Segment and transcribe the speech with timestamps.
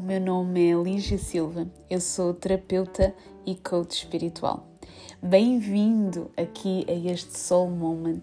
[0.00, 3.14] o meu nome é Lígia Silva, eu sou terapeuta
[3.44, 4.66] e coach espiritual.
[5.22, 8.22] Bem-vindo aqui a este Soul Moment,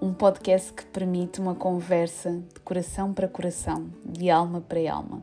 [0.00, 5.22] um podcast que permite uma conversa de coração para coração, de alma para alma,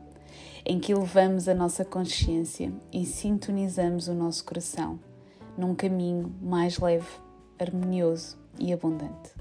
[0.64, 5.00] em que elevamos a nossa consciência e sintonizamos o nosso coração
[5.56, 7.10] num caminho mais leve,
[7.58, 9.32] harmonioso e abundante.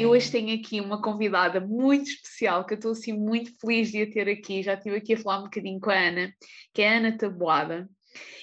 [0.00, 4.00] Eu hoje tenho aqui uma convidada muito especial que eu estou assim muito feliz de
[4.00, 4.62] a ter aqui.
[4.62, 6.32] Já estive aqui a falar um bocadinho com a Ana,
[6.72, 7.86] que é a Ana Taboada.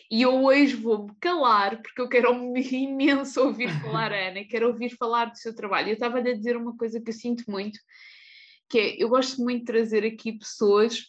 [0.09, 4.95] E eu hoje vou-me calar porque eu quero imenso ouvir falar a Ana, quero ouvir
[4.97, 5.89] falar do seu trabalho.
[5.89, 7.79] Eu estava-lhe a dizer uma coisa que eu sinto muito,
[8.69, 10.99] que é, eu gosto muito de trazer aqui pessoas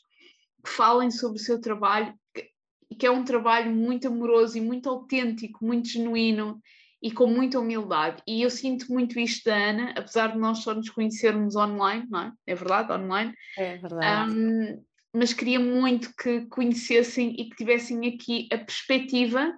[0.65, 2.51] que falem sobre o seu trabalho, que,
[2.99, 6.59] que é um trabalho muito amoroso e muito autêntico, muito genuíno
[7.03, 8.23] e com muita humildade.
[8.27, 12.21] E eu sinto muito isto da Ana, apesar de nós só nos conhecermos online, não
[12.21, 12.33] é?
[12.47, 13.33] É verdade, online.
[13.57, 14.33] É verdade.
[14.33, 14.83] Um,
[15.15, 19.53] mas queria muito que conhecessem e que tivessem aqui a perspectiva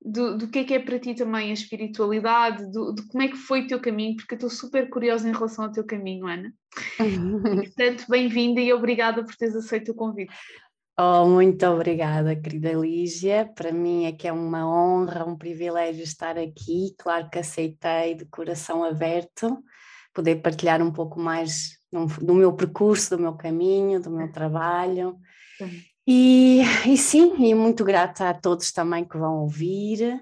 [0.00, 3.28] do, do que é que é para ti também a espiritualidade, do, de como é
[3.28, 6.26] que foi o teu caminho, porque eu estou super curiosa em relação ao teu caminho,
[6.26, 6.52] Ana.
[7.74, 10.32] Portanto, bem-vinda e obrigada por teres aceito o convite.
[10.98, 13.44] Oh, muito obrigada, querida Lígia.
[13.54, 16.94] Para mim é que é uma honra, um privilégio estar aqui.
[16.98, 19.62] Claro que aceitei de coração aberto,
[20.14, 25.18] poder partilhar um pouco mais do meu percurso, do meu caminho, do meu trabalho.
[26.06, 30.18] E, e sim, e muito grata a todos também que vão ouvir,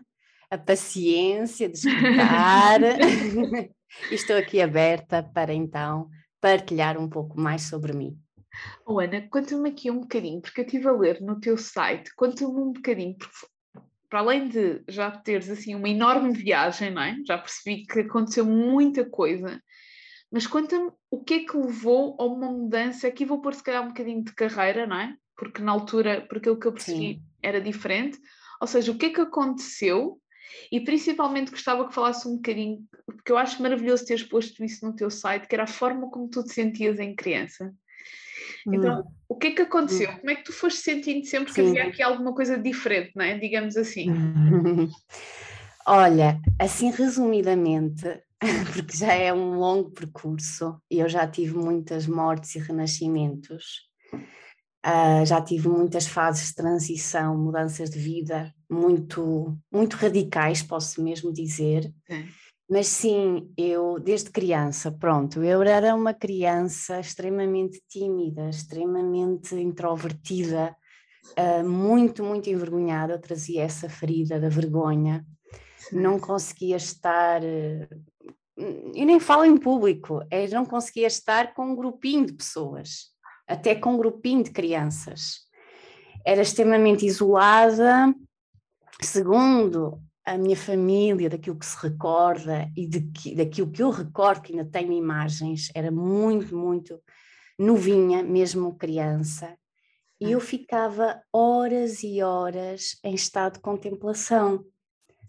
[0.50, 2.80] a paciência de escutar.
[4.10, 6.08] Estou aqui aberta para então
[6.40, 8.18] partilhar um pouco mais sobre mim.
[8.86, 12.52] Oh, Ana, conta-me aqui um bocadinho, porque eu estive a ler no teu site, conta-me
[12.52, 13.46] um bocadinho, porque
[14.08, 17.16] para além de já teres assim uma enorme viagem, não é?
[17.26, 19.60] Já percebi que aconteceu muita coisa,
[20.30, 23.82] mas conta-me o que é que levou a uma mudança, aqui vou pôr se calhar
[23.82, 25.16] um bocadinho de carreira, não é?
[25.36, 27.22] Porque na altura, por aquilo que eu percebi, Sim.
[27.42, 28.18] era diferente.
[28.60, 30.20] Ou seja, o que é que aconteceu
[30.70, 34.94] e principalmente gostava que falasse um bocadinho, porque eu acho maravilhoso teres posto isso no
[34.94, 37.74] teu site, que era a forma como tu te sentias em criança.
[38.66, 39.04] Então, hum.
[39.28, 40.10] o que é que aconteceu?
[40.10, 40.16] Hum.
[40.18, 41.68] Como é que tu foste sentindo sempre que Sim.
[41.68, 43.38] havia aqui alguma coisa diferente, não é?
[43.38, 44.06] Digamos assim.
[45.86, 48.04] Olha, assim resumidamente,
[48.72, 53.82] porque já é um longo percurso e eu já tive muitas mortes e renascimentos,
[54.84, 61.30] uh, já tive muitas fases de transição, mudanças de vida muito, muito radicais, posso mesmo
[61.30, 61.92] dizer.
[62.68, 70.74] Mas sim, eu desde criança, pronto, eu era uma criança extremamente tímida, extremamente introvertida,
[71.38, 73.14] uh, muito, muito envergonhada.
[73.14, 75.24] Eu trazia essa ferida da vergonha,
[75.76, 76.00] sim.
[76.00, 77.42] não conseguia estar.
[77.42, 78.04] Uh,
[78.94, 83.10] e nem falo em público, é, não conseguia estar com um grupinho de pessoas,
[83.46, 85.40] até com um grupinho de crianças.
[86.24, 88.14] Era extremamente isolada.
[89.02, 94.42] Segundo a minha família, daquilo que se recorda e de que, daquilo que eu recordo,
[94.42, 97.00] que ainda tenho imagens, era muito, muito
[97.58, 99.56] novinha, mesmo criança,
[100.20, 104.64] e eu ficava horas e horas em estado de contemplação,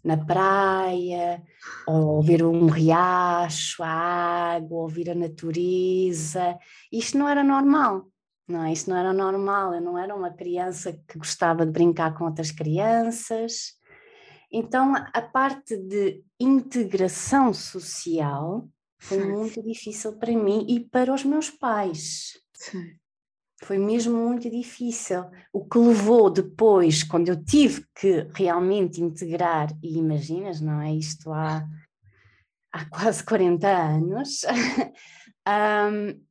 [0.03, 1.41] na praia,
[1.87, 6.57] ou ver um riacho, a água, ouvir a natureza.
[6.91, 8.05] Isto não era normal,
[8.47, 8.71] não é?
[8.71, 9.73] Isto não era normal.
[9.73, 13.73] Eu não era uma criança que gostava de brincar com outras crianças,
[14.57, 19.31] então, a parte de integração social foi Sim.
[19.31, 22.39] muito difícil para mim e para os meus pais.
[22.53, 22.95] Sim.
[23.61, 25.25] Foi mesmo muito difícil.
[25.51, 30.93] O que levou depois, quando eu tive que realmente integrar, e imaginas, não é?
[30.93, 31.67] Isto há,
[32.71, 34.41] há quase 40 anos,
[35.45, 36.21] um,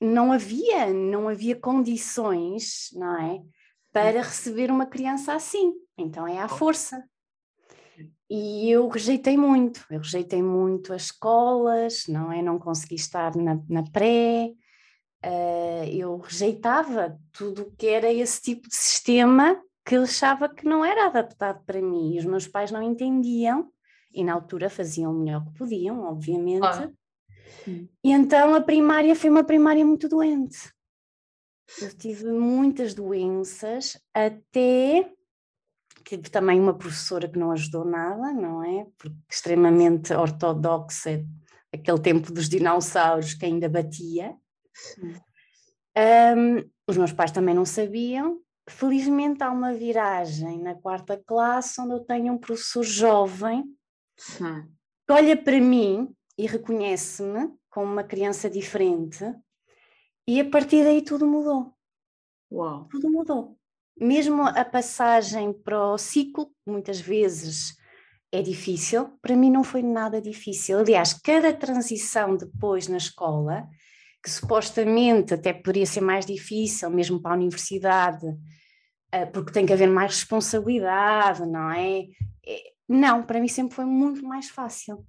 [0.00, 3.40] não havia, não havia condições, não é?
[3.92, 5.72] Para receber uma criança assim.
[5.96, 7.04] Então é à força.
[8.30, 12.40] E eu rejeitei muito, eu rejeitei muito as escolas, não é?
[12.40, 14.52] Não consegui estar na, na pré,
[15.24, 20.64] uh, eu rejeitava tudo o que era esse tipo de sistema que eu achava que
[20.64, 22.14] não era adaptado para mim.
[22.14, 23.68] E os meus pais não entendiam,
[24.12, 26.64] e na altura faziam o melhor que podiam, obviamente.
[26.64, 26.88] Ah.
[28.04, 30.72] E então a primária foi uma primária muito doente.
[31.80, 35.12] Eu tive muitas doenças até
[36.04, 38.86] tive também uma professora que não ajudou nada, não é?
[38.98, 41.24] Porque extremamente ortodoxa,
[41.72, 44.34] aquele tempo dos dinossauros que ainda batia.
[45.96, 48.40] Um, os meus pais também não sabiam.
[48.68, 53.64] Felizmente há uma viragem na quarta classe onde eu tenho um professor jovem
[54.16, 54.68] Sim.
[55.06, 59.24] que olha para mim e reconhece-me como uma criança diferente
[60.26, 61.74] E a partir daí tudo mudou.
[62.52, 62.86] Uau.
[62.88, 63.59] Tudo mudou.
[64.00, 67.74] Mesmo a passagem para o ciclo, muitas vezes
[68.32, 70.78] é difícil, para mim não foi nada difícil.
[70.78, 73.68] Aliás, cada transição depois na escola,
[74.22, 78.26] que supostamente até poderia ser mais difícil, mesmo para a universidade,
[79.12, 82.04] eh, porque tem que haver mais responsabilidade, não é?
[82.46, 82.62] é?
[82.88, 85.04] Não, para mim sempre foi muito mais fácil.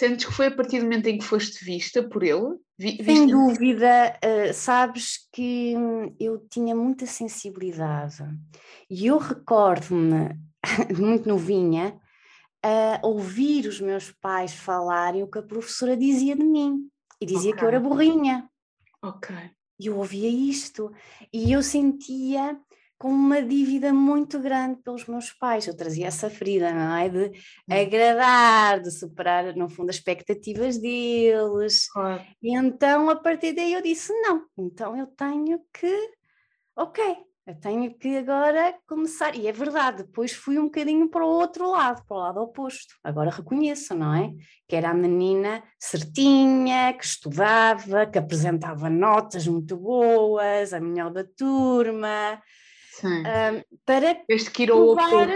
[0.00, 2.56] Sentes que foi a partir do momento em que foste vista por ele?
[2.78, 8.24] Vi, Sem dúvida, uh, sabes que hum, eu tinha muita sensibilidade
[8.88, 10.40] e eu recordo-me,
[10.98, 12.00] muito novinha,
[12.62, 16.88] a ouvir os meus pais falarem o que a professora dizia de mim
[17.20, 17.58] e dizia okay.
[17.58, 18.48] que eu era burrinha.
[19.02, 19.36] Ok.
[19.78, 20.90] E eu ouvia isto
[21.30, 22.58] e eu sentia
[23.00, 25.66] com uma dívida muito grande pelos meus pais.
[25.66, 27.08] Eu trazia essa ferida, não é?
[27.08, 27.32] De hum.
[27.70, 31.90] agradar, de superar, no fundo, as expectativas deles.
[31.90, 32.22] Claro.
[32.42, 36.10] E então, a partir daí, eu disse: não, então eu tenho que,
[36.76, 37.16] ok,
[37.46, 39.34] eu tenho que agora começar.
[39.34, 42.96] E é verdade, depois fui um bocadinho para o outro lado, para o lado oposto.
[43.02, 44.30] Agora reconheço, não é?
[44.68, 51.24] Que era a menina certinha, que estudava, que apresentava notas muito boas, a melhor da
[51.24, 52.38] turma
[53.06, 55.28] um, para Tiveste que ir ao provar,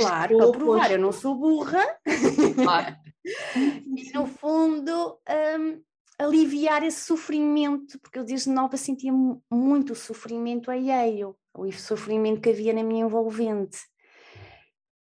[0.00, 1.84] claro, para provar, eu não sou burra.
[2.54, 2.96] Claro.
[3.96, 5.18] e no fundo
[5.58, 5.82] um,
[6.18, 9.12] aliviar esse sofrimento, porque eu desde nova sentia
[9.50, 13.78] muito o sofrimento alheio, o sofrimento que havia na minha envolvente.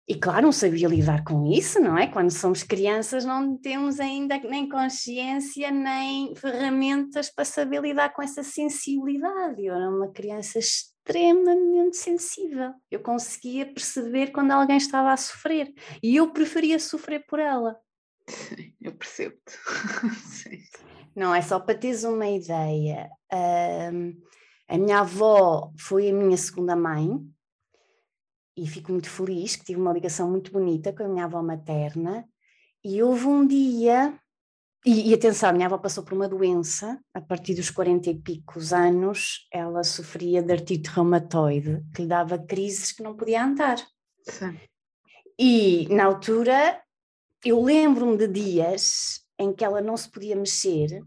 [0.10, 2.08] E claro, não sabia lidar com isso, não é?
[2.08, 8.42] Quando somos crianças não temos ainda nem consciência nem ferramentas para saber lidar com essa
[8.42, 9.66] sensibilidade.
[9.66, 10.60] Eu era uma criança
[11.08, 12.74] extremamente sensível.
[12.92, 15.74] Eu conseguia perceber quando alguém estava a sofrer
[16.04, 17.80] e eu preferia sofrer por ela.
[18.28, 19.58] Sim, eu percebo-te.
[21.16, 23.10] Não é só para teres uma ideia.
[23.34, 24.22] Um,
[24.68, 27.20] a minha avó foi a minha segunda mãe
[28.56, 32.28] e fico muito feliz que tive uma ligação muito bonita com a minha avó materna.
[32.84, 34.20] E houve um dia
[34.86, 38.16] e, e, atenção, a minha avó passou por uma doença, a partir dos 40 e
[38.16, 43.78] picos anos, ela sofria de artrite reumatoide, que lhe dava crises que não podia andar.
[44.24, 44.58] Sim.
[45.38, 46.82] E na altura,
[47.44, 51.02] eu lembro-me de dias em que ela não se podia mexer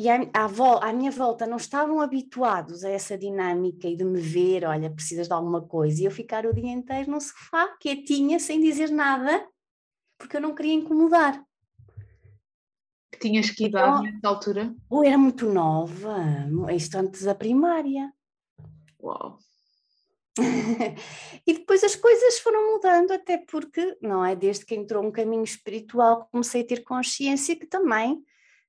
[0.00, 4.04] e a, a avó, à minha volta não estavam habituados a essa dinâmica e de
[4.04, 7.76] me ver, olha, precisas de alguma coisa, e eu ficar o dia inteiro no sofá,
[7.80, 9.44] quietinha, sem dizer nada,
[10.16, 11.44] porque eu não queria incomodar.
[13.18, 14.74] Que tinhas que idade então, nessa altura?
[14.90, 16.16] Eu era muito nova,
[16.72, 18.12] isto antes da primária.
[19.02, 19.38] Uau!
[21.46, 24.36] e depois as coisas foram mudando, até porque, não é?
[24.36, 28.22] Desde que entrou um caminho espiritual, comecei a ter consciência que também,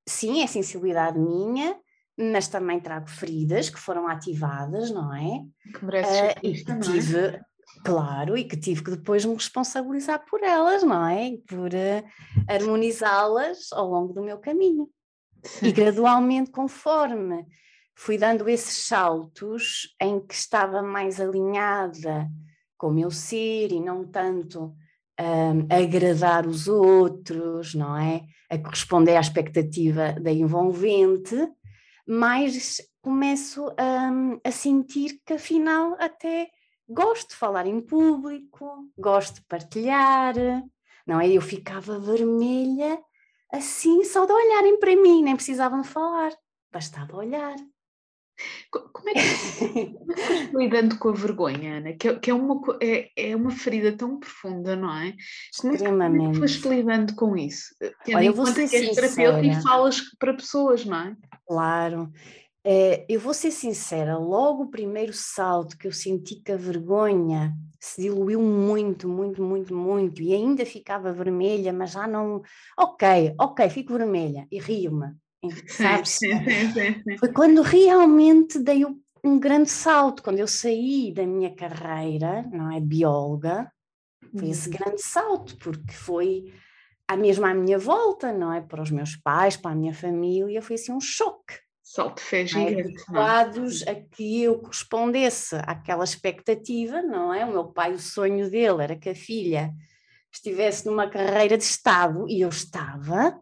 [0.08, 1.80] sim, é sensibilidade minha,
[2.18, 5.44] mas também trago feridas que foram ativadas, não é?
[5.78, 7.42] Que mereces uh, e que tive, é?
[7.84, 11.32] Claro, e que tive que depois me responsabilizar por elas, não é?
[11.48, 12.04] Por uh,
[12.48, 14.90] harmonizá-las ao longo do meu caminho.
[15.44, 15.68] Sim.
[15.68, 17.46] E gradualmente, conforme
[17.96, 22.30] fui dando esses saltos em que estava mais alinhada
[22.78, 24.74] com o meu ser e não tanto
[25.20, 28.24] um, agradar os outros, não é?
[28.50, 31.36] A corresponder à expectativa da envolvente,
[32.08, 36.50] mais começo um, a sentir que afinal até
[36.90, 40.34] gosto de falar em público, gosto de partilhar,
[41.06, 41.30] não é?
[41.30, 43.00] Eu ficava vermelha
[43.52, 46.32] assim só de olharem para mim, nem precisavam de falar,
[46.72, 47.56] bastava olhar.
[48.72, 51.94] Como é que, como é que lidando com a vergonha, Ana?
[51.94, 55.14] Que, é, que é, uma, é, é uma ferida tão profunda, não é?
[55.60, 56.20] Como Extremamente.
[56.20, 57.76] Como é que foste lidando com isso?
[58.06, 61.18] Tendo Olha, eu vou ser que terapeuta e falas para pessoas, não é?
[61.46, 62.12] Claro.
[62.64, 67.56] É, eu vou ser sincera, logo o primeiro salto que eu senti que a vergonha
[67.80, 72.42] se diluiu muito, muito, muito, muito e ainda ficava vermelha, mas já não.
[72.78, 75.16] Ok, ok, fico vermelha e rio-me,
[75.70, 76.20] sabes?
[77.18, 78.86] Foi quando realmente dei
[79.24, 82.82] um grande salto, quando eu saí da minha carreira, não é?
[82.82, 83.72] Bióloga,
[84.38, 84.76] foi esse uhum.
[84.78, 86.54] grande salto, porque foi
[87.08, 88.60] a mesma à minha volta, não é?
[88.60, 91.56] Para os meus pais, para a minha família, foi assim um choque
[91.90, 92.82] salto de fé gigante.
[92.82, 97.44] Adequados a que eu correspondesse àquela expectativa, não é?
[97.44, 99.74] O meu pai, o sonho dele era que a filha
[100.32, 103.42] estivesse numa carreira de Estado e eu estava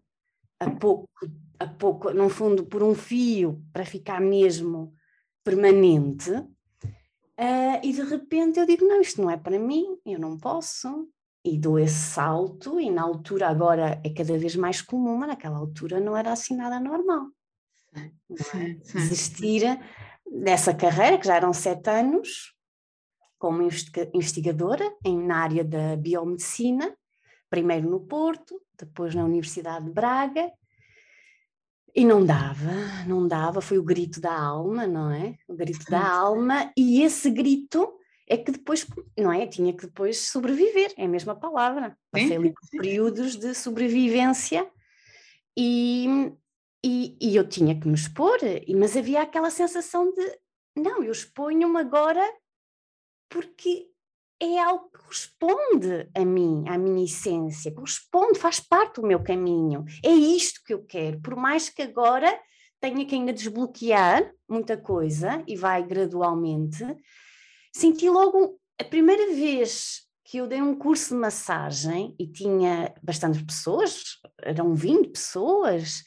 [0.57, 1.09] a pouco,
[1.59, 4.93] a pouco, no fundo, por um fio para ficar mesmo
[5.43, 6.31] permanente.
[6.31, 11.09] Uh, e de repente eu digo: não, isto não é para mim, eu não posso.
[11.43, 15.57] E dou esse salto, e na altura agora é cada vez mais comum, mas naquela
[15.57, 17.27] altura não era assim nada normal.
[17.95, 18.11] É?
[18.93, 19.63] Desistir
[20.29, 22.53] dessa carreira, que já eram sete anos,
[23.37, 23.61] como
[24.13, 26.95] investigadora em, na área da biomedicina,
[27.49, 30.51] primeiro no Porto, depois na Universidade de Braga,
[31.95, 35.35] e não dava, não dava, foi o grito da alma, não é?
[35.47, 38.85] O grito da alma, e esse grito é que depois,
[39.17, 39.47] não é?
[39.47, 41.97] Tinha que depois sobreviver, é a mesma palavra.
[42.11, 44.69] Passei ali por períodos de sobrevivência
[45.57, 46.31] e,
[46.83, 48.37] e, e, eu tinha que me expor,
[48.77, 50.39] mas havia aquela sensação de
[50.75, 52.23] não, eu exponho-me agora
[53.29, 53.87] porque
[54.39, 59.83] é algo que corresponde a mim, à minha essência, corresponde, faz parte do meu caminho.
[60.05, 62.39] É isto que eu quero, por mais que agora
[62.79, 66.83] tenha que ainda desbloquear muita coisa e vai gradualmente.
[67.73, 73.41] Senti logo a primeira vez que eu dei um curso de massagem e tinha bastantes
[73.41, 74.03] pessoas,
[74.41, 76.03] eram 20 pessoas,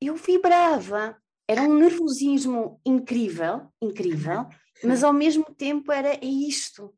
[0.00, 1.16] eu vibrava.
[1.48, 4.46] Era um nervosismo incrível, incrível,
[4.84, 6.94] mas ao mesmo tempo era é isto,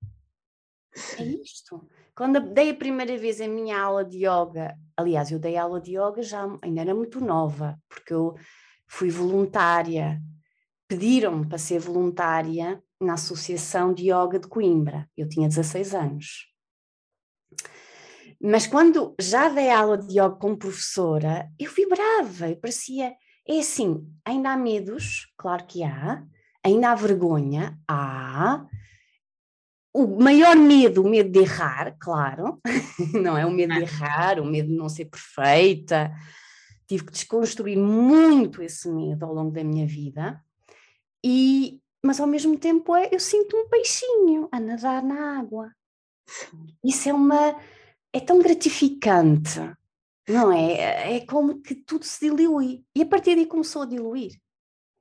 [1.19, 1.89] é isto.
[2.15, 5.97] Quando dei a primeira vez a minha aula de yoga, aliás, eu dei aula de
[5.97, 8.35] yoga já ainda era muito nova, porque eu
[8.87, 10.21] fui voluntária,
[10.87, 15.09] pediram-me para ser voluntária na Associação de Yoga de Coimbra.
[15.17, 16.52] Eu tinha 16 anos.
[18.43, 23.15] Mas quando já dei aula de yoga como professora, eu vibrava, eu parecia,
[23.49, 26.25] é assim, ainda há medos, claro que há,
[26.65, 28.67] ainda há vergonha, há,
[29.95, 32.61] o maior medo, o medo de errar, claro,
[33.15, 33.47] não é?
[33.47, 36.13] O medo de errar, o medo de não ser perfeita.
[36.89, 40.43] Tive que desconstruir muito esse medo ao longo da minha vida,
[41.25, 45.71] e, mas ao mesmo tempo é, eu sinto um peixinho a nadar na água.
[46.83, 47.55] Isso é uma
[48.13, 49.59] é tão gratificante,
[50.29, 51.17] não é?
[51.17, 52.85] É como que tudo se dilui.
[52.95, 54.33] E a partir daí começou a diluir.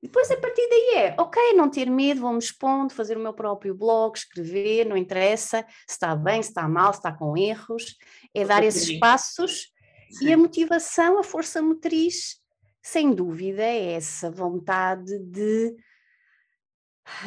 [0.01, 3.75] Depois, a partir daí é, ok, não ter medo, vou-me expondo, fazer o meu próprio
[3.75, 7.97] blog, escrever, não interessa se está bem, se está mal, se está com erros,
[8.33, 9.71] é dar esses passos
[10.09, 10.29] Sim.
[10.29, 12.41] e a motivação, a força motriz,
[12.81, 15.75] sem dúvida, é essa vontade de,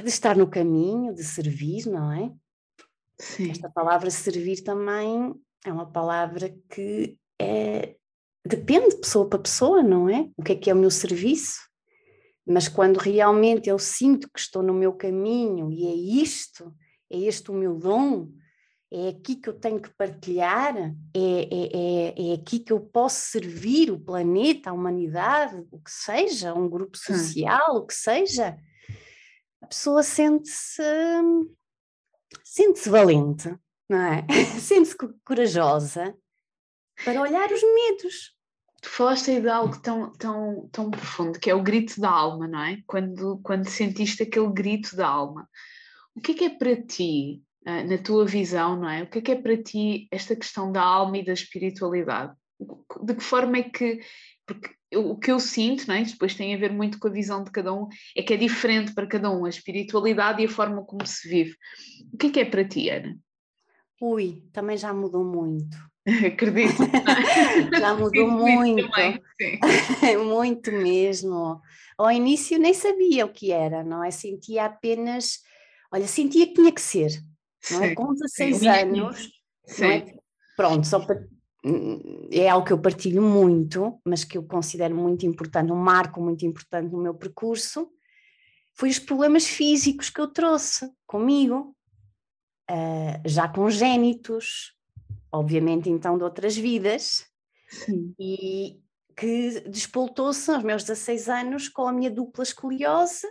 [0.02, 2.32] de estar no caminho, de servir, não é?
[3.20, 3.52] Sim.
[3.52, 5.32] Esta palavra servir também
[5.64, 7.96] é uma palavra que é,
[8.46, 10.30] depende de pessoa para pessoa, não é?
[10.36, 11.58] O que é que é o meu serviço?
[12.46, 16.74] Mas quando realmente eu sinto que estou no meu caminho e é isto,
[17.10, 18.28] é este o meu dom,
[18.92, 23.30] é aqui que eu tenho que partilhar, é, é, é, é aqui que eu posso
[23.30, 28.56] servir o planeta, a humanidade, o que seja, um grupo social, o que seja,
[29.62, 30.82] a pessoa sente-se
[32.44, 33.56] sente-se valente,
[33.88, 34.26] não é?
[34.60, 36.14] sente-se corajosa
[37.02, 38.34] para olhar os medos,
[38.80, 42.46] tu falaste aí de algo tão, tão, tão profundo, que é o grito da alma,
[42.46, 42.78] não é?
[42.86, 45.48] Quando, quando sentiste aquele grito da alma.
[46.14, 49.02] O que é que é para ti, ah, na tua visão, não é?
[49.02, 52.32] O que é que é para ti esta questão da alma e da espiritualidade?
[53.02, 54.00] De que forma é que.
[54.46, 56.02] Porque o que eu sinto, não é?
[56.04, 58.94] depois tem a ver muito com a visão de cada um, é que é diferente
[58.94, 61.56] para cada um a espiritualidade e a forma como se vive.
[62.12, 63.18] O que é que é para ti, Ana?
[64.00, 65.76] Ui, também já mudou muito.
[66.26, 66.82] Acredito.
[67.78, 68.88] Já mudou muito.
[70.24, 71.60] muito mesmo.
[71.96, 74.10] Ao início nem sabia o que era, não é?
[74.10, 75.40] Sentia apenas,
[75.90, 77.10] olha, sentia que tinha que ser.
[77.70, 77.94] Não é?
[77.94, 78.68] Com 16 sim.
[78.68, 79.30] anos,
[79.80, 80.14] é?
[80.54, 81.26] pronto, só para,
[82.30, 86.44] é algo que eu partilho muito, mas que eu considero muito importante, um marco muito
[86.44, 87.88] importante no meu percurso,
[88.74, 91.74] foi os problemas físicos que eu trouxe comigo,
[92.70, 94.74] uh, já congénitos,
[95.32, 97.26] obviamente então de outras vidas,
[97.68, 98.14] Sim.
[98.18, 98.80] e
[99.16, 103.26] que despoltou-se aos meus 16 anos com a minha dupla escoliose,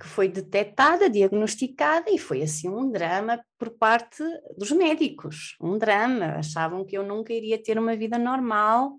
[0.00, 4.22] que foi detectada, diagnosticada, e foi assim um drama por parte
[4.56, 8.98] dos médicos, um drama, achavam que eu nunca iria ter uma vida normal,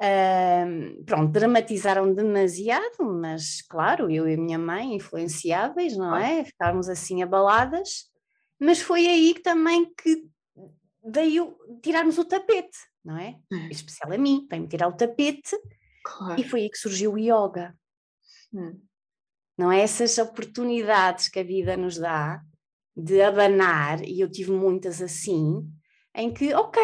[0.00, 6.44] Uh, pronto, dramatizaram demasiado, mas claro, eu e a minha mãe influenciáveis, não é?
[6.44, 8.08] Ficarmos assim abaladas,
[8.58, 10.28] mas foi aí também que
[11.04, 13.38] veio tirar-nos o tapete, não é?
[13.50, 15.56] Em especial a mim, veio-me tirar o tapete
[16.04, 16.40] claro.
[16.40, 17.76] e foi aí que surgiu o yoga.
[18.52, 18.80] Hum.
[19.56, 19.80] Não é?
[19.80, 22.40] Essas oportunidades que a vida nos dá
[22.96, 25.64] de abanar, e eu tive muitas assim,
[26.14, 26.82] em que, ok,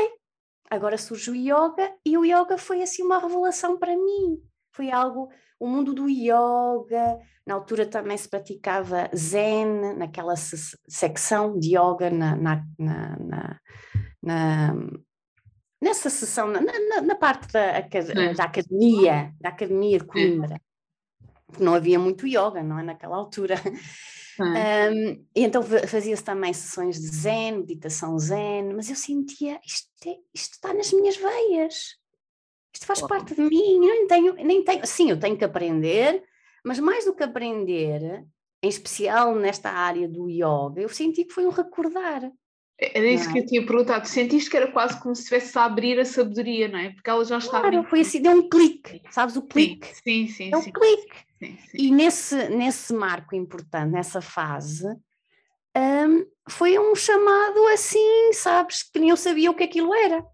[0.71, 4.41] agora surge o yoga e o yoga foi assim uma revelação para mim.
[4.75, 11.77] Foi algo, o mundo do yoga, na altura também se praticava zen, naquela secção de
[11.77, 13.61] yoga na, na, na,
[14.23, 14.75] na
[15.81, 17.81] nessa sessão, na, parte da,
[18.33, 20.61] da, academia, da academia de Coimbra,
[21.59, 22.83] não havia muito yoga, não é?
[22.83, 23.55] Naquela altura.
[24.41, 30.17] Um, e então fazia-se também sessões de zen, meditação zen, mas eu sentia isto, é,
[30.35, 31.97] isto está nas minhas veias,
[32.75, 36.23] isto faz parte de mim, eu nem tenho, nem tenho, sim, eu tenho que aprender,
[36.65, 38.25] mas mais do que aprender,
[38.63, 42.31] em especial nesta área do yoga, eu senti que foi um recordar.
[42.77, 43.47] Era isso que eu é?
[43.47, 44.07] tinha perguntado.
[44.09, 46.91] Sentiste que era quase como se estivesse a abrir a sabedoria, não é?
[46.91, 47.71] Porque ela já estava.
[47.71, 49.87] Claro, foi assim, deu um clique, sabes o clique?
[49.87, 50.51] Sim, sim, sim.
[50.51, 51.17] Deu um clique.
[51.39, 51.79] Sim, sim.
[51.79, 54.89] E nesse, nesse marco importante, nessa fase,
[55.77, 60.25] um, foi um chamado assim, sabes, que nem eu sabia o que aquilo era.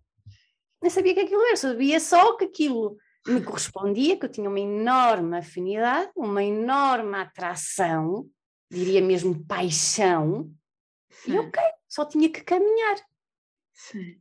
[0.82, 2.96] Nem sabia o que aquilo era, sabia só que aquilo
[3.26, 8.28] me correspondia, que eu tinha uma enorme afinidade, uma enorme atração,
[8.70, 10.50] diria mesmo paixão,
[11.10, 11.32] Sim.
[11.32, 12.96] e ok, só tinha que caminhar.
[13.74, 14.20] Sim.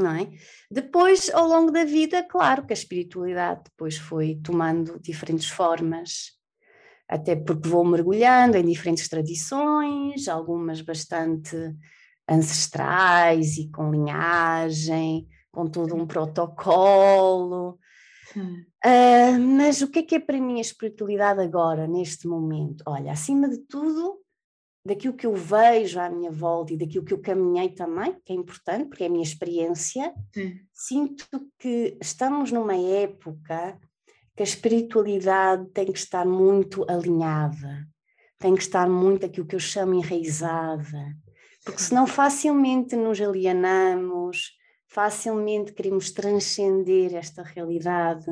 [0.00, 0.30] Não é?
[0.70, 6.38] Depois, ao longo da vida, claro que a espiritualidade depois foi tomando diferentes formas,
[7.08, 11.56] até porque vou mergulhando em diferentes tradições, algumas bastante
[12.28, 17.78] ancestrais e com linhagem, com todo um protocolo.
[18.36, 22.84] Uh, mas o que é que é para mim a espiritualidade agora, neste momento?
[22.86, 24.20] Olha, acima de tudo,
[24.84, 28.36] daquilo que eu vejo à minha volta e daquilo que eu caminhei também, que é
[28.36, 30.60] importante, porque é a minha experiência, Sim.
[30.72, 31.26] sinto
[31.58, 33.78] que estamos numa época
[34.36, 37.86] que a espiritualidade tem que estar muito alinhada,
[38.38, 41.16] tem que estar muito aquilo que eu chamo enraizada,
[41.64, 44.57] porque senão facilmente nos alienamos,
[44.98, 48.28] facilmente queremos transcender esta realidade.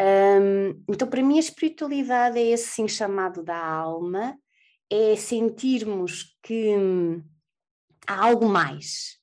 [0.00, 4.34] Um, então, para mim, a espiritualidade é esse sim chamado da alma,
[4.90, 7.22] é sentirmos que hum,
[8.08, 9.18] há algo mais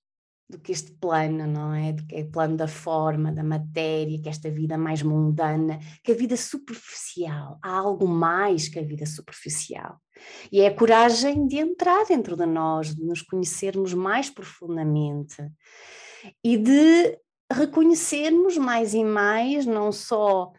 [0.47, 1.93] do que este plano, não é?
[1.93, 6.11] Do que é o plano da forma, da matéria, que esta vida mais mundana, que
[6.11, 7.57] a vida superficial.
[7.59, 9.99] Há algo mais que a vida superficial.
[10.51, 15.37] E é a coragem de entrar dentro de nós, de nos conhecermos mais profundamente
[16.43, 17.17] e de
[17.51, 20.51] reconhecermos mais e mais não só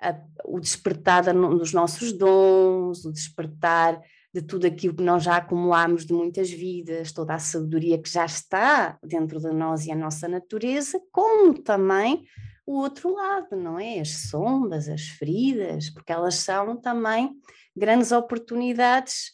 [0.00, 4.00] a, o despertar dos nossos dons, o despertar
[4.32, 8.24] de tudo aquilo que nós já acumulamos de muitas vidas, toda a sabedoria que já
[8.24, 12.24] está dentro de nós e a nossa natureza, como também
[12.66, 14.00] o outro lado, não é?
[14.00, 17.30] As sombras, as feridas, porque elas são também
[17.76, 19.32] grandes oportunidades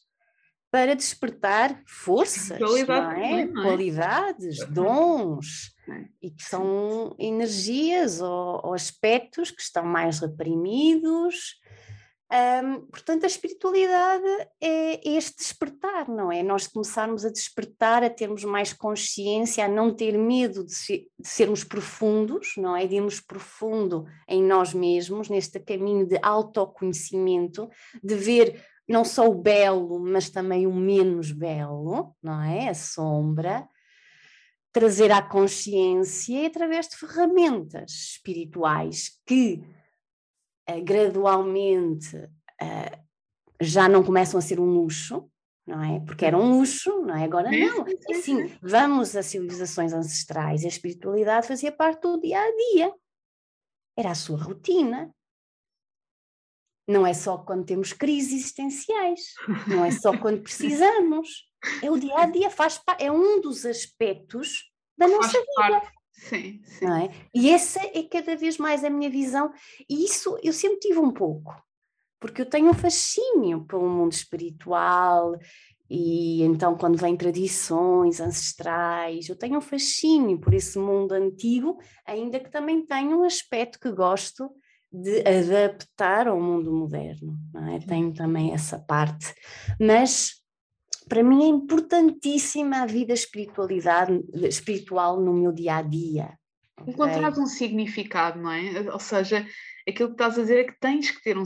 [0.71, 3.43] para despertar forças, não é?
[3.43, 3.47] É?
[3.49, 6.05] qualidades, dons, é.
[6.23, 11.61] e que são energias ou, ou aspectos que estão mais reprimidos,
[12.33, 14.25] um, portanto, a espiritualidade
[14.61, 16.45] é este despertar, não é?
[16.45, 21.29] Nós começarmos a despertar, a termos mais consciência, a não ter medo de, ser, de
[21.29, 22.87] sermos profundos, não é?
[22.87, 27.69] De irmos profundo em nós mesmos, neste caminho de autoconhecimento,
[28.01, 32.69] de ver não só o belo, mas também o menos belo, não é?
[32.69, 33.69] A sombra.
[34.73, 39.63] Trazer à consciência através de ferramentas espirituais que
[40.69, 43.05] uh, gradualmente uh,
[43.61, 45.31] já não começam a ser um luxo,
[45.67, 46.01] não é?
[46.01, 47.25] Porque era um luxo, não é?
[47.25, 47.85] Agora não.
[48.11, 52.93] Assim, vamos a civilizações ancestrais, a espiritualidade fazia parte do dia a dia.
[53.97, 55.13] Era a sua rotina.
[56.91, 59.21] Não é só quando temos crises existenciais,
[59.67, 61.49] não é só quando precisamos.
[61.83, 65.53] É o dia a dia, faz é um dos aspectos da nossa vida.
[65.55, 66.85] Parte Sim, sim.
[66.85, 67.11] Não é?
[67.35, 69.53] E essa é cada vez mais a minha visão,
[69.89, 71.55] e isso eu sempre tive um pouco,
[72.21, 75.39] porque eu tenho um fascínio pelo mundo espiritual,
[75.89, 82.39] e então quando vem tradições ancestrais, eu tenho um fascínio por esse mundo antigo, ainda
[82.39, 84.51] que também tenho um aspecto que gosto
[84.93, 87.79] de adaptar ao mundo moderno, não é?
[87.79, 89.33] Tenho também essa parte,
[89.81, 90.41] mas
[91.09, 96.39] para mim é importantíssima a vida espiritualidade, espiritual no meu dia a dia.
[96.87, 98.91] Encontrar um significado, não é?
[98.93, 99.47] Ou seja,
[99.87, 101.45] aquilo que estás a dizer é que tens que ter um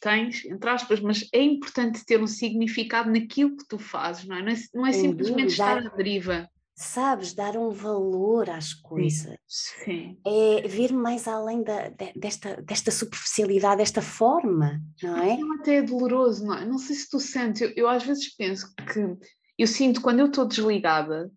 [0.00, 4.42] tens, entre aspas, mas é importante ter um significado naquilo que tu fazes, não é?
[4.42, 10.18] Não é, não é simplesmente estar à deriva sabes, dar um valor às coisas, Sim.
[10.26, 15.32] é ver mais além da, desta, desta superficialidade, desta forma, não é?
[15.32, 16.66] Aquilo até é doloroso, não é?
[16.66, 19.16] Não sei se tu sentes, eu, eu às vezes penso que,
[19.58, 21.32] eu sinto quando eu estou desligada,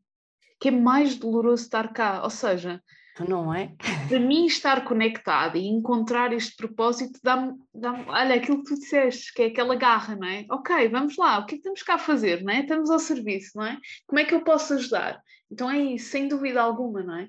[0.60, 2.84] que é mais doloroso estar cá, ou seja,
[3.26, 3.74] não é?
[4.08, 9.34] Para mim, estar conectada e encontrar este propósito dá-me, dá olha, aquilo que tu disseste,
[9.34, 10.46] que é aquela garra, não é?
[10.50, 12.62] Ok, vamos lá, o que é que temos cá a fazer, não é?
[12.62, 13.78] Estamos ao serviço, não é?
[14.08, 15.22] Como é que eu posso ajudar?
[15.52, 17.28] Então é isso, sem dúvida alguma, não é?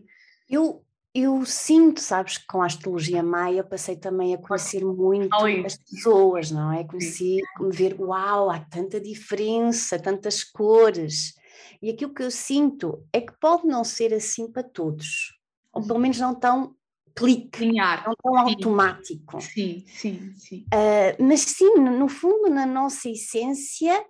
[0.48, 5.76] Eu, eu sinto, sabes, que com a astrologia maia passei também a conhecer muito as
[5.76, 6.84] pessoas, não é?
[6.84, 7.38] Conheci,
[7.70, 11.34] ver, uau, há tanta diferença, tantas cores.
[11.82, 15.39] E aquilo que eu sinto é que pode não ser assim para todos,
[15.72, 16.76] ou pelo menos não tão
[17.14, 19.40] clique, não tão automático.
[19.40, 20.66] Sim, sim, sim.
[20.72, 24.04] Uh, mas sim, no fundo, na nossa essência,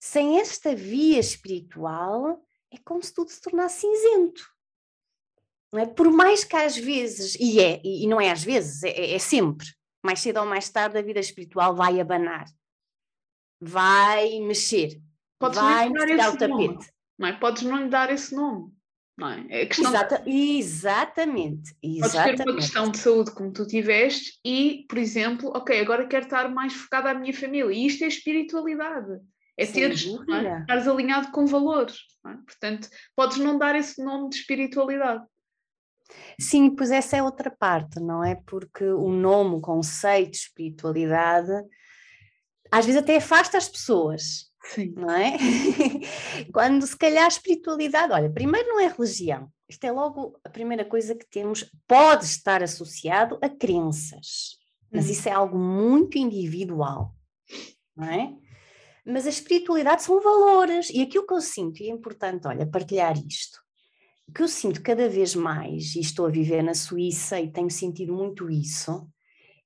[0.00, 4.42] sem esta via espiritual, é como se tudo se tornasse cinzento.
[5.72, 5.86] Não é?
[5.86, 9.66] Por mais que às vezes, e é, e não é às vezes, é, é sempre,
[10.04, 12.44] mais cedo ou mais tarde a vida espiritual vai abanar,
[13.60, 15.00] vai mexer,
[15.38, 16.48] Podes vai mexer o tapete.
[16.48, 16.86] Nome,
[17.18, 17.32] não é?
[17.32, 18.72] Podes não lhe dar esse nome.
[19.16, 19.46] Não é?
[19.48, 20.58] é Exata, de...
[20.58, 21.74] Exatamente.
[22.00, 26.24] Podes ter uma questão de saúde como tu tiveste e, por exemplo, ok, agora quero
[26.24, 27.72] estar mais focada à minha família.
[27.72, 29.20] E isto é espiritualidade.
[29.56, 30.60] É teres, é?
[30.60, 31.98] estares alinhado com valores.
[32.26, 32.32] É?
[32.44, 35.24] Portanto, podes não dar esse nome de espiritualidade.
[36.38, 38.34] Sim, pois essa é outra parte, não é?
[38.46, 41.52] Porque o nome, o conceito de espiritualidade,
[42.70, 44.52] às vezes até afasta as pessoas.
[44.64, 44.94] Sim.
[44.96, 45.36] Não é?
[46.52, 49.48] Quando se calhar a espiritualidade, olha, primeiro não é religião.
[49.68, 54.58] Isto é logo a primeira coisa que temos, pode estar associado a crenças,
[54.92, 55.12] mas uhum.
[55.12, 57.14] isso é algo muito individual,
[57.96, 58.34] não é?
[59.06, 63.16] Mas a espiritualidade são valores, e aquilo que eu sinto, e é importante, olha, partilhar
[63.18, 63.58] isto,
[64.34, 68.14] que eu sinto cada vez mais, e estou a viver na Suíça e tenho sentido
[68.14, 69.06] muito isso,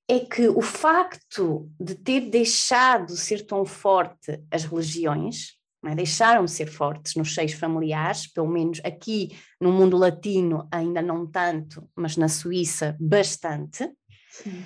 [0.08, 5.94] é que o facto de ter deixado ser tão forte as religiões, é?
[5.94, 11.26] deixaram de ser fortes nos seios familiares, pelo menos aqui no mundo latino ainda não
[11.26, 13.88] tanto, mas na Suíça bastante,
[14.30, 14.64] Sim.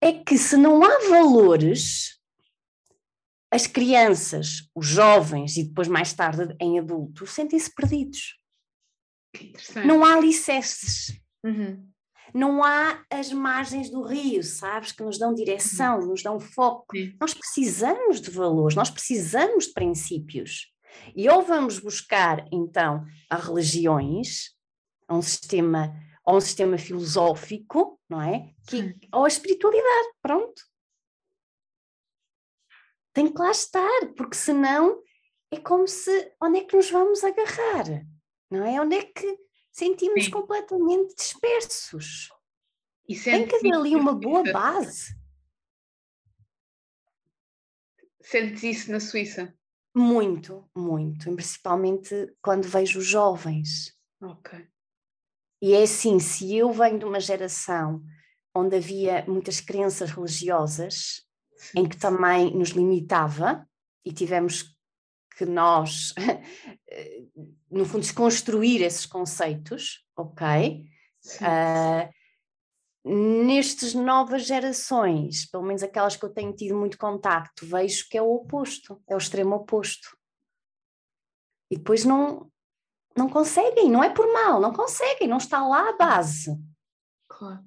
[0.00, 2.18] é que se não há valores
[3.50, 8.36] as crianças, os jovens e depois mais tarde em adultos sentem-se perdidos.
[9.86, 11.18] Não há alicerces.
[11.42, 11.88] Uhum.
[12.34, 16.06] Não há as margens do rio, sabes, que nos dão direção, uhum.
[16.06, 16.96] nos dão foco.
[16.96, 17.16] Sim.
[17.20, 20.72] Nós precisamos de valores, nós precisamos de princípios.
[21.14, 24.54] E ou vamos buscar, então, a religiões,
[25.06, 28.52] a um sistema, a um sistema filosófico, não é?
[28.66, 30.68] Que, ou a espiritualidade, pronto
[33.18, 35.02] tem que lá estar, porque senão
[35.50, 38.06] é como se onde é que nos vamos agarrar?
[38.48, 38.80] Não é?
[38.80, 39.36] Onde é que
[39.78, 40.30] sentimos Sim.
[40.30, 42.30] completamente dispersos?
[43.24, 45.16] Tem que haver ali uma boa base.
[48.20, 49.54] Sentes isso na Suíça?
[49.94, 53.96] Muito, muito, principalmente quando vejo jovens.
[54.20, 54.68] Ok.
[55.62, 58.04] E é assim, se eu venho de uma geração
[58.54, 61.26] onde havia muitas crenças religiosas,
[61.74, 63.66] em que também nos limitava
[64.04, 64.76] e tivemos
[65.38, 66.12] que nós,
[67.70, 70.84] no fundo, desconstruir esses conceitos, ok?
[71.40, 72.12] Uh,
[73.46, 78.22] nestas novas gerações, pelo menos aquelas que eu tenho tido muito contacto, vejo que é
[78.22, 80.18] o oposto, é o extremo oposto.
[81.70, 82.50] E depois não,
[83.16, 86.58] não conseguem, não é por mal, não conseguem, não está lá a base.
[87.28, 87.64] Claro.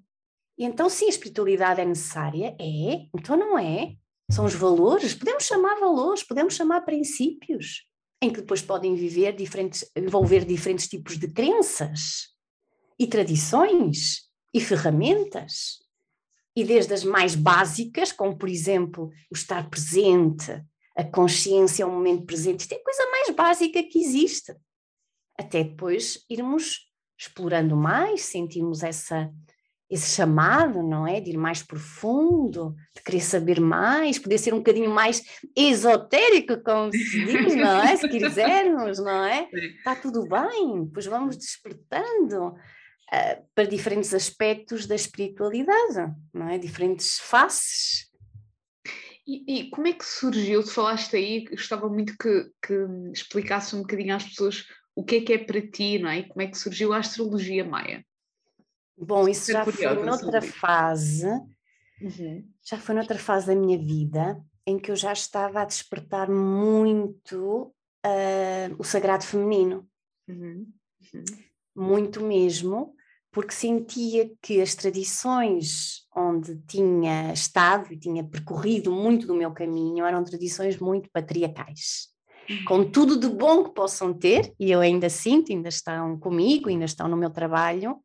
[0.57, 2.55] E então, sim, a espiritualidade é necessária?
[2.59, 3.95] É, então não é.
[4.31, 7.85] São os valores, podemos chamar valores, podemos chamar princípios,
[8.21, 12.29] em que depois podem viver diferentes, envolver diferentes tipos de crenças
[12.97, 15.79] e tradições e ferramentas.
[16.55, 20.63] E desde as mais básicas, como por exemplo o estar presente,
[20.95, 24.55] a consciência, o momento presente, isto é a coisa mais básica que existe.
[25.37, 26.89] Até depois irmos
[27.19, 29.29] explorando mais, sentimos essa
[29.91, 31.19] esse chamado, não é?
[31.19, 35.21] De ir mais profundo, de querer saber mais, poder ser um bocadinho mais
[35.53, 37.97] esotérico, como se diz, não é?
[37.97, 39.49] Se quisermos, não é?
[39.77, 46.57] Está tudo bem, pois vamos despertando uh, para diferentes aspectos da espiritualidade, não é?
[46.57, 48.09] Diferentes faces.
[49.27, 50.63] E, e, como é que surgiu?
[50.63, 52.73] Tu falaste aí, gostava muito que, que
[53.13, 56.19] explicasse um bocadinho às pessoas o que é que é para ti, não é?
[56.19, 58.05] E como é que surgiu a astrologia maia?
[58.97, 61.27] Bom, isso já foi noutra fase,
[62.01, 62.47] uhum.
[62.63, 67.73] já foi noutra fase da minha vida em que eu já estava a despertar muito
[68.05, 69.87] uh, o sagrado feminino.
[70.27, 70.67] Uhum.
[71.13, 71.23] Uhum.
[71.75, 72.93] Muito mesmo,
[73.31, 80.05] porque sentia que as tradições onde tinha estado e tinha percorrido muito do meu caminho
[80.05, 82.09] eram tradições muito patriarcais.
[82.67, 82.91] Com uhum.
[82.91, 87.07] tudo de bom que possam ter, e eu ainda sinto, ainda estão comigo, ainda estão
[87.07, 87.97] no meu trabalho,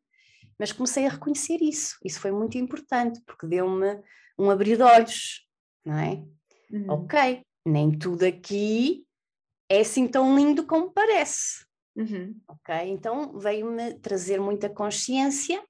[0.59, 1.97] mas comecei a reconhecer isso.
[2.03, 4.01] Isso foi muito importante, porque deu-me
[4.37, 5.47] um abrir de olhos,
[5.85, 6.23] não é?
[6.71, 6.89] Uhum.
[6.89, 9.05] Ok, nem tudo aqui
[9.69, 11.65] é assim tão lindo como parece.
[11.95, 12.39] Uhum.
[12.47, 12.75] Ok?
[12.89, 15.63] Então veio-me trazer muita consciência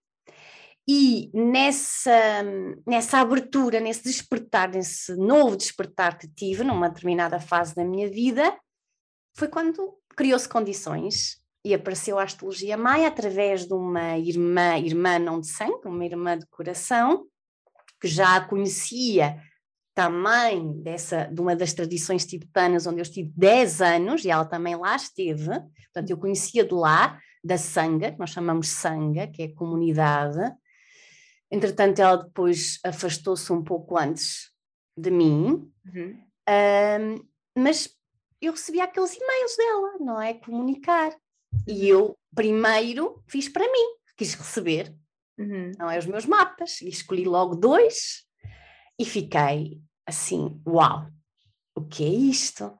[0.87, 2.43] e nessa,
[2.85, 8.57] nessa abertura, nesse despertar, nesse novo despertar que tive numa determinada fase da minha vida,
[9.35, 15.41] foi quando criou-se condições e apareceu a astrologia maia através de uma irmã, irmã não
[15.41, 17.27] de sangue, uma irmã de coração,
[17.99, 19.37] que já a conhecia
[19.93, 24.77] também dessa, de uma das tradições tibetanas, onde eu estive 10 anos, e ela também
[24.77, 29.47] lá esteve, portanto, eu conhecia de lá, da Sangha, que nós chamamos Sangha, que é
[29.49, 30.39] comunidade.
[31.51, 34.51] Entretanto, ela depois afastou-se um pouco antes
[34.97, 36.17] de mim, uhum.
[36.49, 37.89] um, mas
[38.41, 40.33] eu recebia aqueles e-mails dela, não é?
[40.33, 41.13] Comunicar.
[41.67, 44.95] E eu, primeiro, fiz para mim, quis receber,
[45.37, 45.71] uhum.
[45.77, 45.97] não é?
[45.97, 48.25] Os meus mapas, e escolhi logo dois,
[48.99, 51.07] e fiquei assim, uau,
[51.75, 52.77] o que é isto?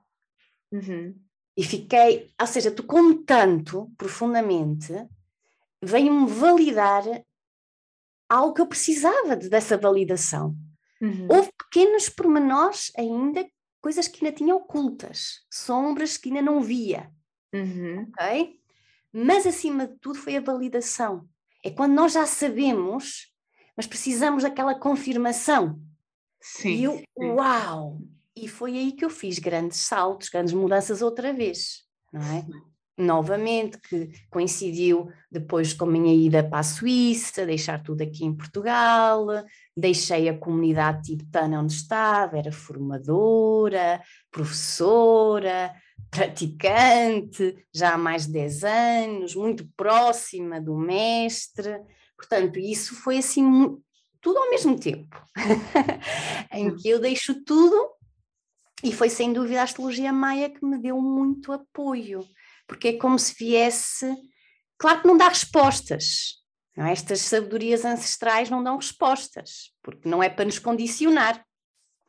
[0.72, 1.16] Uhum.
[1.56, 4.94] E fiquei, ou seja, tocou-me tanto profundamente,
[5.82, 7.04] veio-me validar
[8.30, 10.56] algo que eu precisava de, dessa validação.
[11.02, 11.28] Uhum.
[11.30, 13.48] Houve pequenos pormenores ainda,
[13.82, 17.12] coisas que ainda tinha ocultas, sombras que ainda não via.
[17.54, 18.08] Uhum.
[18.10, 18.60] Ok?
[19.14, 21.28] Mas acima de tudo foi a validação.
[21.64, 23.34] É quando nós já sabemos,
[23.76, 25.82] mas precisamos daquela confirmação.
[26.42, 27.32] Sim, e eu, sim.
[27.32, 28.00] uau!
[28.36, 31.84] E foi aí que eu fiz grandes saltos, grandes mudanças outra vez,
[32.14, 32.46] não é?
[33.00, 38.36] Novamente, que coincidiu depois com a minha ida para a Suíça, deixar tudo aqui em
[38.36, 39.28] Portugal,
[39.76, 45.76] deixei a comunidade tibetana onde estava, era formadora, professora,
[46.10, 51.80] praticante, já há mais de 10 anos, muito próxima do mestre.
[52.16, 53.44] Portanto, isso foi assim
[54.22, 55.16] tudo ao mesmo tempo,
[56.52, 57.92] em que eu deixo tudo,
[58.84, 62.24] e foi sem dúvida a astrologia maia que me deu muito apoio,
[62.68, 64.14] porque é como se viesse.
[64.78, 66.44] Claro que não dá respostas,
[66.76, 66.92] não é?
[66.92, 71.44] estas sabedorias ancestrais não dão respostas, porque não é para nos condicionar,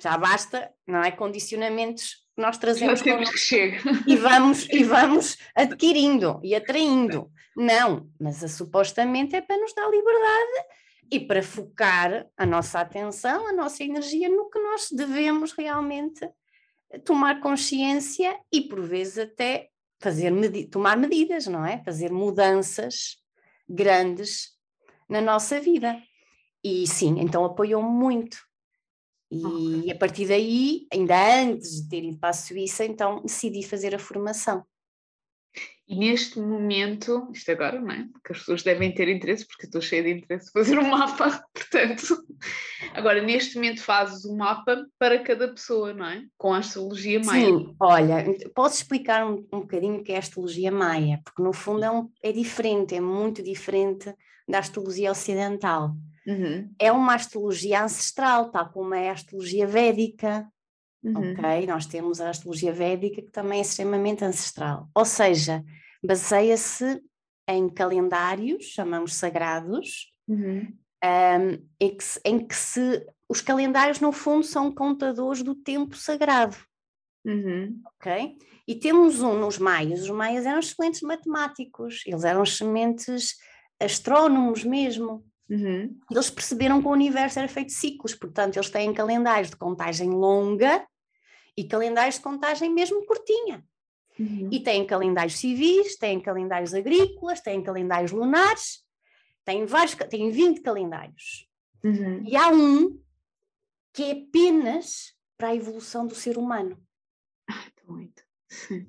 [0.00, 1.10] já basta, não é?
[1.10, 3.78] Condicionamentos nós trazemos que chega.
[4.06, 7.30] e vamos e vamos adquirindo e atraindo.
[7.56, 10.68] Não, mas a, supostamente é para nos dar liberdade
[11.10, 16.20] e para focar a nossa atenção, a nossa energia no que nós devemos realmente
[17.04, 19.68] tomar consciência e, por vezes, até
[20.00, 21.82] fazer medi tomar medidas, não é?
[21.84, 23.16] Fazer mudanças
[23.68, 24.50] grandes
[25.08, 26.00] na nossa vida.
[26.62, 28.47] E sim, então apoiou-me muito.
[29.30, 29.90] E okay.
[29.90, 33.98] a partir daí, ainda antes de ter ido para a Suíça, então decidi fazer a
[33.98, 34.64] formação.
[35.88, 38.06] E neste momento, isto agora, não é?
[38.12, 41.42] Porque as pessoas devem ter interesse, porque eu estou cheia de interesse fazer um mapa,
[41.54, 42.26] portanto,
[42.92, 46.24] agora neste momento fazes um mapa para cada pessoa, não é?
[46.36, 47.46] Com a astrologia maia.
[47.46, 51.54] Sim, olha, posso explicar um, um bocadinho o que é a astrologia maia, porque no
[51.54, 54.14] fundo é, um, é diferente, é muito diferente
[54.46, 55.94] da astrologia ocidental.
[56.28, 56.70] Uhum.
[56.78, 60.46] É uma astrologia ancestral, tal como é a astrologia védica,
[61.02, 61.32] Uhum.
[61.32, 61.66] Ok?
[61.66, 64.88] Nós temos a astrologia védica que também é extremamente ancestral.
[64.94, 65.64] Ou seja,
[66.02, 67.02] baseia-se
[67.48, 70.66] em calendários, chamamos sagrados, uhum.
[71.04, 73.06] um, em, que, em, que, se.
[73.28, 76.56] Os calendários, no fundo, são contadores do tempo sagrado.
[77.24, 77.80] Uhum.
[77.94, 78.38] Ok?
[78.66, 80.02] E temos um nos maias.
[80.02, 83.36] Os maias eram excelentes matemáticos, eles eram excelentes
[83.80, 85.24] astrónomos mesmo.
[85.48, 85.98] Uhum.
[86.10, 90.10] Eles perceberam que o universo era feito de ciclos, portanto, eles têm calendários de contagem
[90.10, 90.86] longa
[91.56, 93.64] e calendários de contagem mesmo curtinha.
[94.18, 94.48] Uhum.
[94.52, 98.84] E têm calendários civis, têm calendários agrícolas, têm calendários lunares,
[99.44, 101.48] têm vários, têm 20 calendários.
[101.82, 102.22] Uhum.
[102.26, 103.00] E há um
[103.92, 106.76] que é apenas para a evolução do ser humano.
[107.48, 108.22] Ah, muito.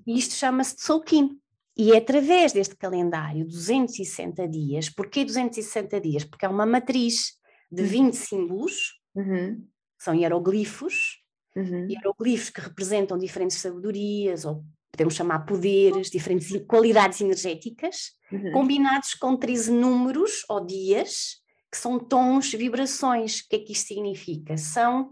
[0.06, 1.40] E isto chama-se Tzolk'in.
[1.80, 6.26] E é através deste calendário, 260 dias, porquê 260 dias?
[6.26, 7.36] Porque é uma matriz
[7.72, 8.12] de 20 uhum.
[8.12, 9.66] símbolos, uhum.
[9.98, 11.24] são hieroglifos,
[11.56, 11.88] uhum.
[11.90, 18.52] hieroglifos que representam diferentes sabedorias, ou podemos chamar poderes, diferentes qualidades energéticas, uhum.
[18.52, 21.38] combinados com 13 números ou dias,
[21.72, 23.40] que são tons, vibrações.
[23.40, 24.58] O que é que isto significa?
[24.58, 25.12] São,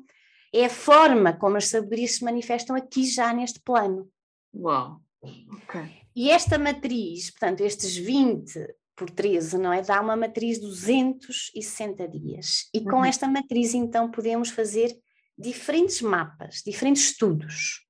[0.53, 4.10] é a forma como as sabedorias se manifestam aqui já neste plano.
[4.53, 4.99] Uau!
[5.21, 6.07] Ok.
[6.17, 9.84] E esta matriz, portanto, estes 20 por 13, não é?
[9.84, 12.67] Dá uma matriz de 260 dias.
[12.73, 13.06] E com uhum.
[13.06, 14.97] esta matriz, então, podemos fazer
[15.38, 17.86] diferentes mapas, diferentes estudos.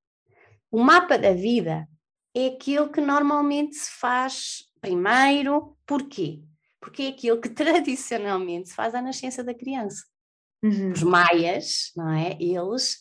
[0.69, 1.87] O mapa da vida
[2.35, 6.43] é aquele que normalmente se faz primeiro, porquê?
[6.81, 10.03] Porque é aquele que tradicionalmente se faz à nascença da criança.
[10.61, 10.91] Uhum.
[10.91, 12.37] Os maias, não é?
[12.41, 12.99] Eles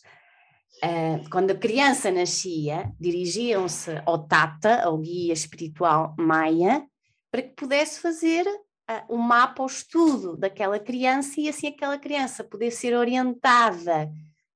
[0.83, 6.85] uh, quando a criança nascia, dirigiam-se ao Tata, ao guia espiritual Maia,
[7.31, 12.43] para que pudesse fazer uh, um mapa, o estudo daquela criança e assim aquela criança
[12.43, 14.11] poder ser orientada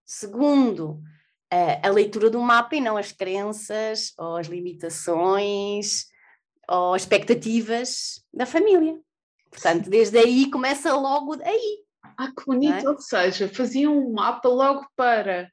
[0.06, 1.02] segundo
[1.54, 6.06] uh, a leitura do mapa e não as crenças ou as limitações
[6.70, 9.00] ou expectativas da família.
[9.50, 11.80] Portanto, desde aí começa logo aí.
[12.18, 12.90] Ah, que bonito, é?
[12.90, 15.50] ou seja, faziam um mapa logo para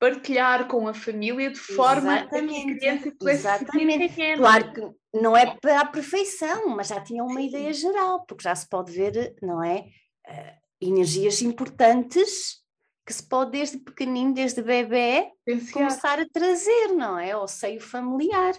[0.00, 4.36] partilhar com a família de forma exatamente, a que a criança pudesse exatamente.
[4.36, 7.48] Claro que não é para a perfeição, mas já tinham uma Sim.
[7.48, 9.84] ideia geral, porque já se pode ver, não é?
[10.26, 12.60] Uh, energias importantes
[13.04, 15.30] que se pode desde pequenino, desde bebê,
[15.72, 17.32] começar a trazer, não é?
[17.32, 18.54] Ao seio familiar.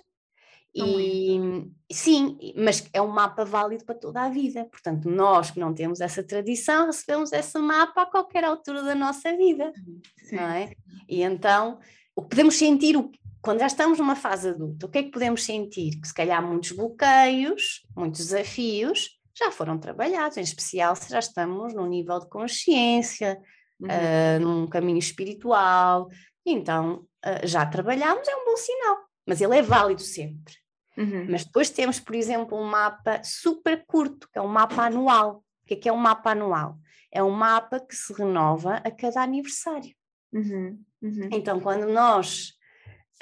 [0.74, 4.66] E sim, mas é um mapa válido para toda a vida.
[4.66, 9.36] Portanto, nós que não temos essa tradição, recebemos esse mapa a qualquer altura da nossa
[9.36, 9.72] vida.
[10.24, 10.38] Sim.
[10.38, 10.74] Não é?
[11.10, 11.80] E então,
[12.16, 12.98] o que podemos sentir,
[13.42, 16.00] quando já estamos numa fase adulta, o que é que podemos sentir?
[16.00, 21.74] Que se calhar muitos bloqueios, muitos desafios já foram trabalhados, em especial se já estamos
[21.74, 23.40] num nível de consciência,
[23.80, 23.88] uhum.
[23.88, 26.10] uh, num caminho espiritual.
[26.46, 30.61] Então, uh, já trabalhamos, é um bom sinal, mas ele é válido sempre.
[30.98, 31.28] Uhum.
[31.30, 35.44] Mas depois temos, por exemplo, um mapa super curto, que é um mapa anual.
[35.64, 36.78] O que é que é um mapa anual?
[37.12, 39.96] É um mapa que se renova a cada aniversário.
[40.34, 40.82] Uhum.
[41.02, 41.30] Uhum.
[41.32, 42.54] Então, quando nós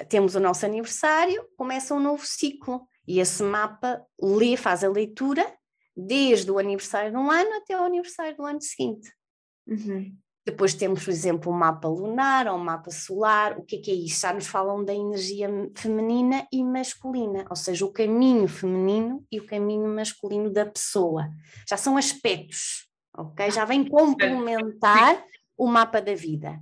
[0.08, 2.86] temos o nosso aniversário, começa um novo ciclo.
[3.06, 5.44] E esse mapa lê, faz a leitura
[5.96, 9.12] desde o aniversário de um ano até o aniversário do ano seguinte.
[9.66, 10.16] Uhum.
[10.50, 13.56] Depois temos, por exemplo, o um mapa lunar ou um mapa solar.
[13.56, 14.20] O que é que é isso?
[14.20, 19.46] Já nos falam da energia feminina e masculina, ou seja, o caminho feminino e o
[19.46, 21.30] caminho masculino da pessoa.
[21.68, 23.48] Já são aspectos, ok?
[23.52, 25.24] Já vem complementar
[25.56, 26.60] o mapa da vida.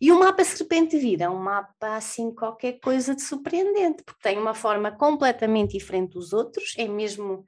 [0.00, 4.38] E o mapa Serpente Vida é um mapa assim, qualquer coisa de surpreendente, porque tem
[4.38, 7.44] uma forma completamente diferente dos outros, é mesmo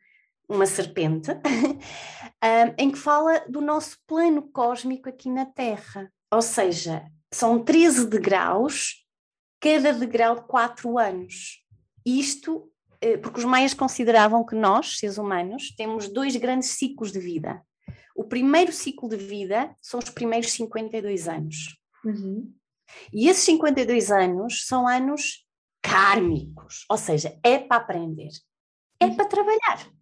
[0.49, 1.31] uma serpente,
[2.79, 6.11] em que fala do nosso plano cósmico aqui na Terra.
[6.33, 9.07] Ou seja, são 13 degraus,
[9.61, 11.65] cada degrau de 4 anos.
[12.05, 17.21] Isto eh, porque os maias consideravam que nós, seres humanos, temos dois grandes ciclos de
[17.21, 17.63] vida.
[18.15, 21.79] O primeiro ciclo de vida são os primeiros 52 anos.
[22.05, 22.53] Uhum.
[23.13, 25.47] E esses 52 anos são anos
[25.83, 28.31] kármicos, ou seja, é para aprender,
[29.01, 29.17] é uhum.
[29.17, 29.93] para trabalhar.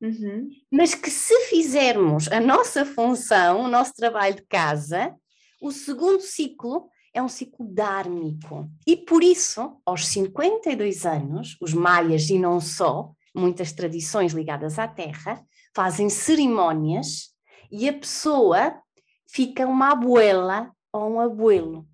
[0.00, 0.50] Uhum.
[0.70, 5.14] Mas que se fizermos a nossa função, o nosso trabalho de casa,
[5.60, 8.68] o segundo ciclo é um ciclo dármico.
[8.86, 14.86] E por isso, aos 52 anos, os maias e não só, muitas tradições ligadas à
[14.86, 15.42] terra,
[15.74, 17.34] fazem cerimónias
[17.70, 18.80] e a pessoa
[19.26, 21.86] fica uma abuela ou um abuelo.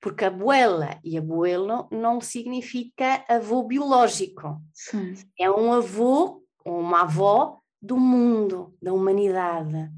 [0.00, 4.62] Porque abuela e abuelo não significa avô biológico.
[4.72, 5.14] Sim.
[5.38, 9.90] É um avô uma avó do mundo, da humanidade.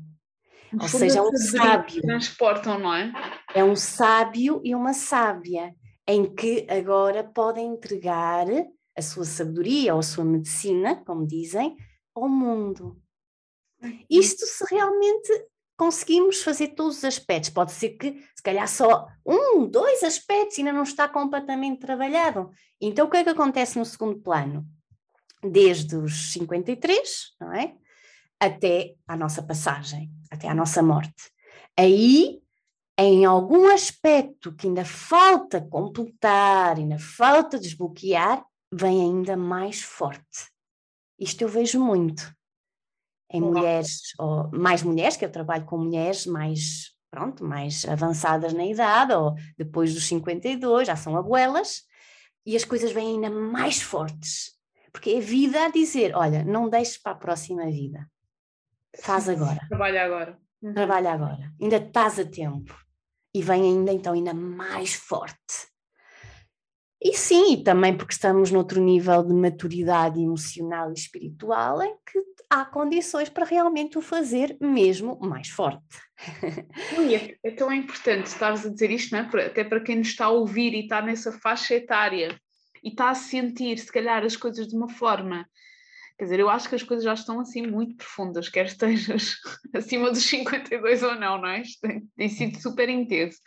[0.79, 2.03] Ou seja, é um sábio.
[2.03, 3.13] Transportam, não é?
[3.55, 5.75] É um sábio e uma sábia,
[6.07, 8.47] em que agora podem entregar
[8.97, 11.77] a sua sabedoria ou a sua medicina, como dizem,
[12.15, 13.01] ao mundo.
[14.09, 17.51] Isto se realmente conseguimos fazer todos os aspectos.
[17.51, 22.51] Pode ser que, se calhar, só um, dois aspectos ainda não está completamente trabalhado.
[22.81, 24.67] Então, o que é que acontece no segundo plano?
[25.43, 27.75] Desde os 53, não é?
[28.39, 31.31] Até a nossa passagem, até a nossa morte.
[31.77, 32.41] Aí,
[32.99, 40.51] em algum aspecto que ainda falta completar, ainda falta desbloquear, vem ainda mais forte.
[41.19, 42.35] Isto eu vejo muito
[43.33, 48.67] em mulheres, ou mais mulheres, que eu trabalho com mulheres mais, pronto, mais avançadas na
[48.67, 51.83] idade, ou depois dos 52, já são abuelas,
[52.45, 54.59] e as coisas vêm ainda mais fortes.
[54.93, 58.09] Porque é vida a dizer: olha, não deixes para a próxima vida.
[58.99, 59.61] Faz agora.
[59.69, 60.39] Trabalha agora.
[60.63, 60.75] Uhum.
[60.75, 61.53] Trabalha agora.
[61.61, 62.75] Ainda estás a tempo.
[63.33, 65.71] E vem ainda então ainda mais forte.
[67.03, 72.21] E sim, e também porque estamos noutro nível de maturidade emocional e espiritual em que
[72.51, 75.97] há condições para realmente o fazer mesmo mais forte.
[76.99, 79.47] Ui, é tão importante estares a dizer isto, não é?
[79.47, 82.39] até para quem nos está a ouvir e está nessa faixa etária
[82.83, 85.47] e está a sentir, se calhar, as coisas de uma forma.
[86.19, 89.37] Quer dizer, eu acho que as coisas já estão assim muito profundas, quer estejas
[89.75, 91.63] acima dos 52 ou não, não é?
[91.81, 93.39] Tem, tem sido super intenso.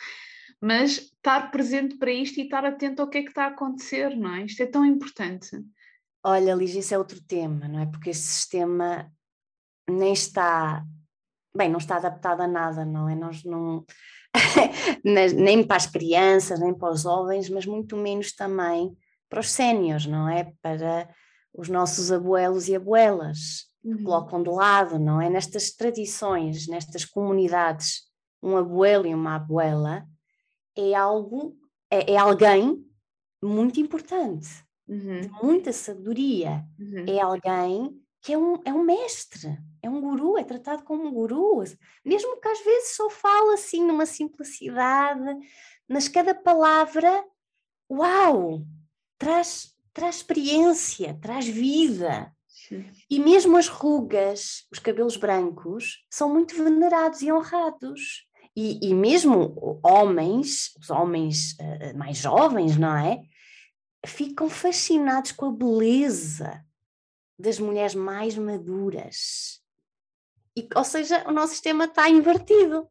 [0.59, 4.15] Mas estar presente para isto e estar atento ao que é que está a acontecer,
[4.15, 4.45] não é?
[4.45, 5.51] Isto é tão importante.
[6.23, 7.85] Olha, Lígia, isso é outro tema, não é?
[7.85, 9.11] Porque este sistema
[9.87, 10.83] nem está
[11.55, 13.13] bem, não está adaptado a nada, não é?
[13.13, 13.85] Nós não.
[15.03, 18.97] nem para as crianças, nem para os jovens, mas muito menos também
[19.29, 20.53] para os séniores, não é?
[20.61, 21.09] Para
[21.53, 24.03] os nossos abuelos e abuelas, que uhum.
[24.03, 25.29] colocam de lado, não é?
[25.29, 28.03] Nestas tradições, nestas comunidades,
[28.41, 30.05] um abuelo e uma abuela
[30.75, 31.55] é algo,
[31.89, 32.83] é, é alguém
[33.41, 34.49] muito importante,
[34.87, 35.21] uhum.
[35.21, 36.63] de muita sabedoria.
[36.79, 37.05] Uhum.
[37.07, 41.11] É alguém que é um, é um mestre, é um guru, é tratado como um
[41.11, 41.61] guru,
[42.05, 45.37] mesmo que às vezes só fala assim numa simplicidade,
[45.89, 47.25] mas cada palavra,
[47.91, 48.65] uau,
[49.23, 52.31] traz, traz experiência, traz vida.
[53.09, 58.27] E mesmo as rugas, os cabelos brancos, são muito venerados e honrados.
[58.55, 63.21] E, e mesmo homens, os homens uh, mais jovens, não é?
[64.05, 66.63] Ficam fascinados com a beleza
[67.39, 69.61] das mulheres mais maduras.
[70.55, 72.87] E, ou seja, o nosso sistema está invertido.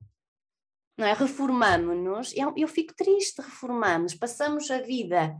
[0.96, 1.12] Não é?
[1.12, 5.36] Reformamos-nos, eu, eu fico triste, reformamos, passamos a vida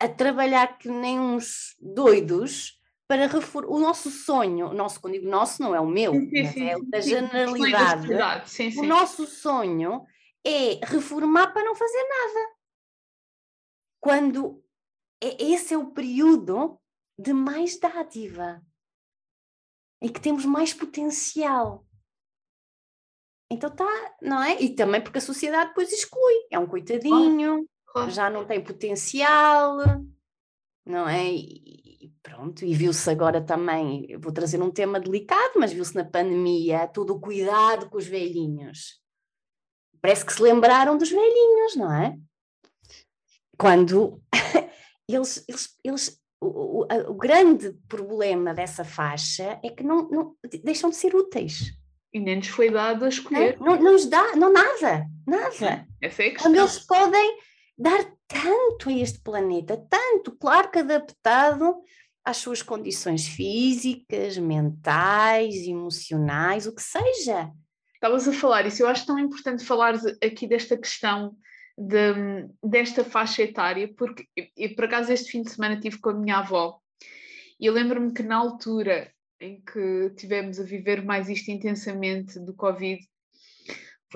[0.00, 5.28] a trabalhar que nem uns doidos para reformar o nosso sonho, o nosso, quando digo
[5.28, 8.08] nosso, não é o meu, sim, sim, é o da generalidade.
[8.78, 10.04] O nosso sonho
[10.44, 12.56] é reformar para não fazer nada.
[14.00, 14.62] Quando
[15.22, 16.80] é, esse é o período
[17.18, 18.60] de mais dádiva,
[20.02, 21.86] em que temos mais potencial.
[23.50, 24.60] Então tá, não é?
[24.60, 27.66] E também porque a sociedade depois exclui, é um coitadinho,
[27.96, 28.10] claro.
[28.10, 29.78] já não tem potencial,
[30.84, 31.24] não é?
[31.26, 36.86] E pronto, e viu-se agora também, vou trazer um tema delicado, mas viu-se na pandemia
[36.88, 39.00] todo o cuidado com os velhinhos.
[40.00, 42.16] Parece que se lembraram dos velhinhos, não é?
[43.58, 44.20] Quando
[45.08, 50.90] eles, eles, eles o, o, o, grande problema dessa faixa é que não, não, deixam
[50.90, 51.72] de ser úteis.
[52.12, 53.58] E nem nos foi dado a escolher.
[53.58, 55.86] Não, não nos dá, não nada, nada.
[56.00, 56.36] Essa é a questão.
[56.42, 57.38] Quando eles podem
[57.76, 61.76] dar tanto a este planeta, tanto, claro que adaptado
[62.24, 67.50] às suas condições físicas, mentais, emocionais, o que seja.
[67.94, 71.36] Estavas a falar isso, eu acho tão importante falar aqui desta questão
[71.78, 76.14] de, desta faixa etária, porque eu, por acaso este fim de semana estive com a
[76.14, 76.80] minha avó
[77.58, 79.10] e eu lembro-me que na altura
[79.40, 83.02] em que tivemos a viver mais isto intensamente do Covid,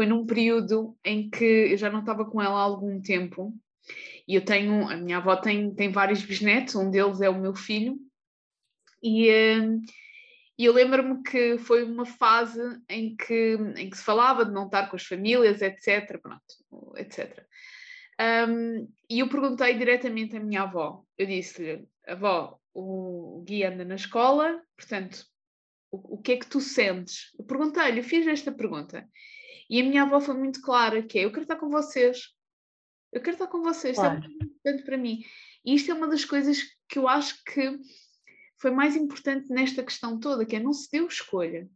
[0.01, 3.55] foi num período em que eu já não estava com ela há algum tempo
[4.27, 7.55] e eu tenho, a minha avó tem, tem vários bisnetos, um deles é o meu
[7.55, 7.99] filho,
[9.03, 9.31] e,
[9.61, 9.83] hum,
[10.59, 14.65] e eu lembro-me que foi uma fase em que, em que se falava de não
[14.65, 16.19] estar com as famílias, etc.
[16.19, 17.47] Pronto, etc.
[18.49, 21.05] Um, e eu perguntei diretamente à minha avó.
[21.19, 25.27] Eu disse-lhe, avó, o Gui anda na escola, portanto,
[25.91, 27.35] o, o que é que tu sentes?
[27.39, 29.07] Eu perguntei-lhe, fiz esta pergunta.
[29.71, 32.35] E a minha avó foi muito clara, que é, eu quero estar com vocês.
[33.13, 34.19] Eu quero estar com vocês, claro.
[34.19, 35.23] isto é muito importante para mim.
[35.65, 36.59] E isto é uma das coisas
[36.89, 37.79] que eu acho que
[38.59, 41.71] foi mais importante nesta questão toda, que é não se deu escolha.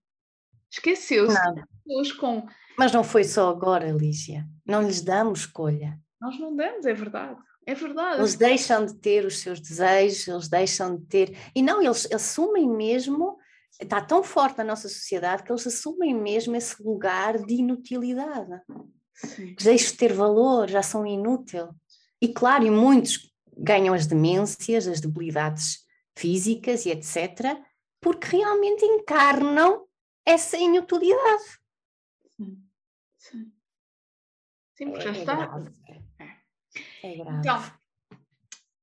[0.68, 1.38] Esqueceu-se
[1.84, 2.48] pessoas com...
[2.76, 4.44] Mas não foi só agora, Lígia.
[4.66, 5.96] Não lhes damos escolha.
[6.20, 7.40] Nós não damos, é verdade.
[7.64, 8.20] É verdade.
[8.20, 11.38] Eles deixam de ter os seus desejos, eles deixam de ter.
[11.54, 13.38] E não, eles assumem mesmo.
[13.80, 18.60] Está tão forte a nossa sociedade que eles assumem mesmo esse lugar de inutilidade.
[19.14, 19.54] Sim.
[19.56, 21.68] Deixam de ter valor, já são inútil.
[22.20, 25.84] E claro, e muitos ganham as demências, as debilidades
[26.16, 27.58] físicas e etc.,
[28.00, 29.86] porque realmente encarnam
[30.26, 31.44] essa inutilidade.
[32.36, 32.62] Sim,
[33.18, 33.52] sim.
[34.76, 35.34] Sim, porque é, já é está.
[35.46, 35.72] Grave.
[37.02, 37.38] É grave.
[37.38, 37.72] Então,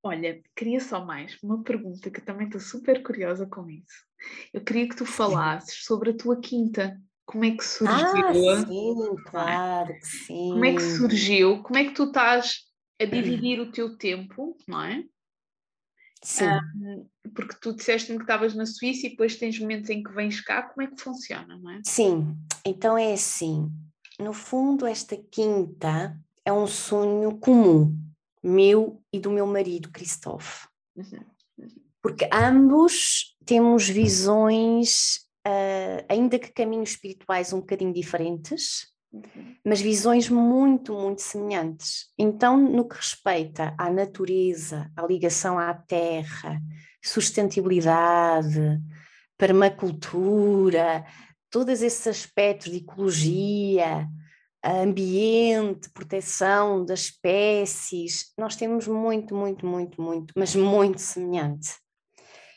[0.03, 4.10] olha, queria só mais uma pergunta que também estou super curiosa com isso.
[4.53, 6.99] Eu queria que tu falasses sobre a tua quinta.
[7.25, 7.95] Como é que surgiu?
[7.95, 10.49] Ah, sim, claro que sim.
[10.51, 11.63] Como é que surgiu?
[11.63, 12.65] Como é que tu estás
[13.01, 15.03] a dividir o teu tempo, não é?
[16.23, 16.45] Sim.
[16.75, 20.39] Um, porque tu disseste-me que estavas na Suíça e depois tens momentos em que vens
[20.41, 21.81] cá, como é que funciona, não é?
[21.83, 23.71] Sim, então é assim.
[24.19, 26.15] No fundo, esta quinta
[26.45, 27.97] é um sonho comum,
[28.43, 30.67] meu e do meu marido, Christophe.
[30.95, 31.25] Uhum, uhum.
[32.01, 39.55] Porque ambos temos visões, uh, ainda que caminhos espirituais um bocadinho diferentes, uhum.
[39.65, 42.07] mas visões muito, muito semelhantes.
[42.17, 46.59] Então, no que respeita à natureza, à ligação à terra,
[47.03, 48.79] sustentabilidade,
[49.37, 51.05] permacultura,
[51.49, 54.07] todos esses aspectos de ecologia,
[54.63, 61.71] ambiente, proteção das espécies, nós temos muito, muito, muito, muito, mas muito semelhante.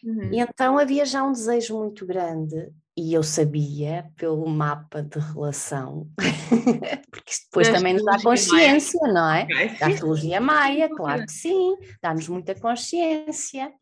[0.04, 0.32] Uhum.
[0.32, 6.08] E então havia já um desejo muito grande e eu sabia pelo mapa de relação,
[7.10, 9.14] porque isto depois da também nos dá consciência, maia.
[9.14, 9.68] não é?
[9.78, 13.72] Da astrologia maia, claro que sim, dá-nos muita consciência.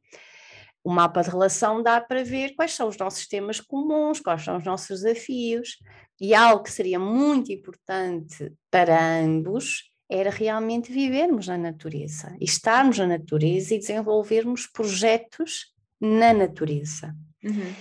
[0.84, 4.56] O mapa de relação dá para ver quais são os nossos temas comuns, quais são
[4.56, 5.78] os nossos desafios,
[6.20, 13.06] e algo que seria muito importante para ambos era realmente vivermos na natureza, estarmos na
[13.06, 17.14] natureza e desenvolvermos projetos na natureza.
[17.44, 17.74] Uhum.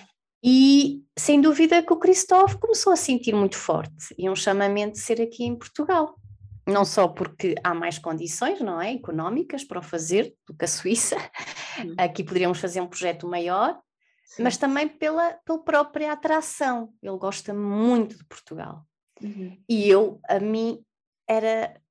[0.44, 5.00] E sem dúvida que o Cristóvão começou a sentir muito forte e um chamamento de
[5.00, 6.16] ser aqui em Portugal.
[6.68, 8.94] Não só porque há mais condições, não é?
[8.94, 11.18] Económicas para o fazer do que a Suíça.
[11.76, 11.96] Sim.
[11.98, 13.80] Aqui poderíamos fazer um projeto maior,
[14.26, 14.44] Sim.
[14.44, 16.94] mas também pela, pela própria atração.
[17.02, 18.86] Ele gosta muito de Portugal.
[19.22, 19.58] Uhum.
[19.68, 20.84] E eu, a mim,
[21.32, 21.82] era,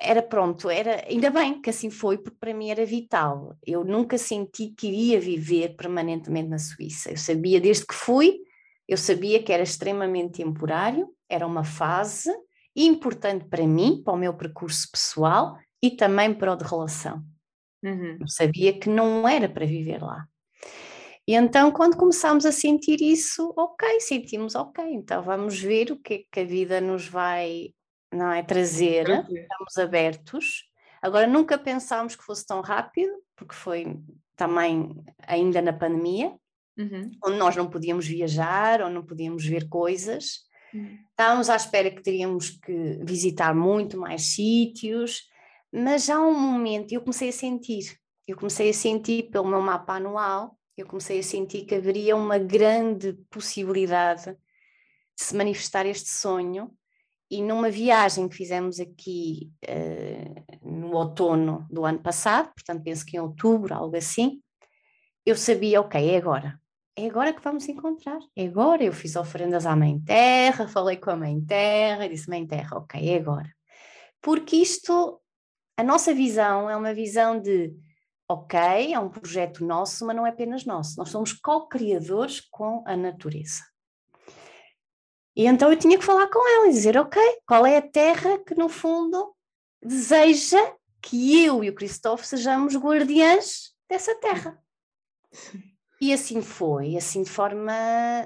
[0.00, 3.54] era pronto, era ainda bem que assim foi, porque para mim era vital.
[3.64, 7.10] Eu nunca senti que iria viver permanentemente na Suíça.
[7.10, 8.38] Eu sabia desde que fui,
[8.88, 12.30] eu sabia que era extremamente temporário, era uma fase
[12.74, 17.22] importante para mim, para o meu percurso pessoal e também para o de relação.
[17.84, 18.16] Uhum.
[18.20, 20.26] Eu sabia que não era para viver lá.
[21.28, 26.14] E então, quando começámos a sentir isso, ok, sentimos ok, então vamos ver o que
[26.14, 27.74] é que a vida nos vai
[28.12, 28.42] não é?
[28.42, 30.64] Trazer, estamos abertos.
[31.02, 33.98] Agora, nunca pensámos que fosse tão rápido, porque foi
[34.34, 36.34] também ainda na pandemia,
[36.76, 37.10] uhum.
[37.24, 40.46] onde nós não podíamos viajar ou não podíamos ver coisas.
[40.72, 40.98] Uhum.
[41.10, 45.22] Estávamos à espera que teríamos que visitar muito mais sítios,
[45.72, 49.94] mas já um momento eu comecei a sentir, eu comecei a sentir pelo meu mapa
[49.94, 56.70] anual, eu comecei a sentir que haveria uma grande possibilidade de se manifestar este sonho
[57.30, 63.16] e numa viagem que fizemos aqui uh, no outono do ano passado, portanto penso que
[63.16, 64.40] em outubro, algo assim,
[65.24, 66.60] eu sabia, ok, é agora.
[66.98, 68.18] É agora que vamos encontrar.
[68.34, 68.82] É agora.
[68.82, 72.78] Eu fiz oferendas à Mãe Terra, falei com a Mãe Terra e disse: Mãe Terra,
[72.78, 73.52] ok, é agora.
[74.22, 75.20] Porque isto,
[75.76, 77.76] a nossa visão é uma visão de,
[78.28, 80.96] ok, é um projeto nosso, mas não é apenas nosso.
[80.96, 83.62] Nós somos co-criadores com a natureza.
[85.36, 88.38] E então eu tinha que falar com ela e dizer: ok, qual é a terra
[88.38, 89.34] que no fundo
[89.82, 94.58] deseja que eu e o Cristóvão sejamos guardiães dessa terra?
[96.00, 97.72] E assim foi, assim de forma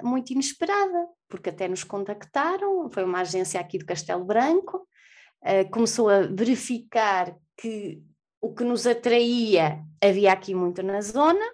[0.02, 4.88] muito inesperada, porque até nos contactaram, foi uma agência aqui do Castelo Branco,
[5.42, 8.02] uh, começou a verificar que
[8.40, 11.44] o que nos atraía havia aqui muito na zona,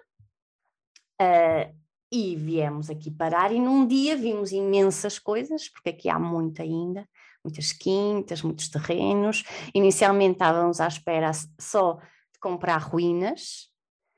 [1.21, 1.75] uh,
[2.11, 7.07] e viemos aqui parar e num dia vimos imensas coisas, porque aqui há muito ainda,
[7.43, 9.43] muitas quintas, muitos terrenos.
[9.73, 11.95] Inicialmente estávamos à espera só
[12.33, 13.69] de comprar ruínas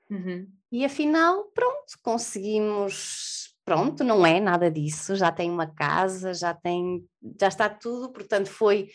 [0.10, 0.48] uhum.
[0.72, 7.04] e afinal, pronto, conseguimos, pronto, não é nada disso, já tem uma casa, já tem,
[7.40, 8.90] já está tudo, portanto foi,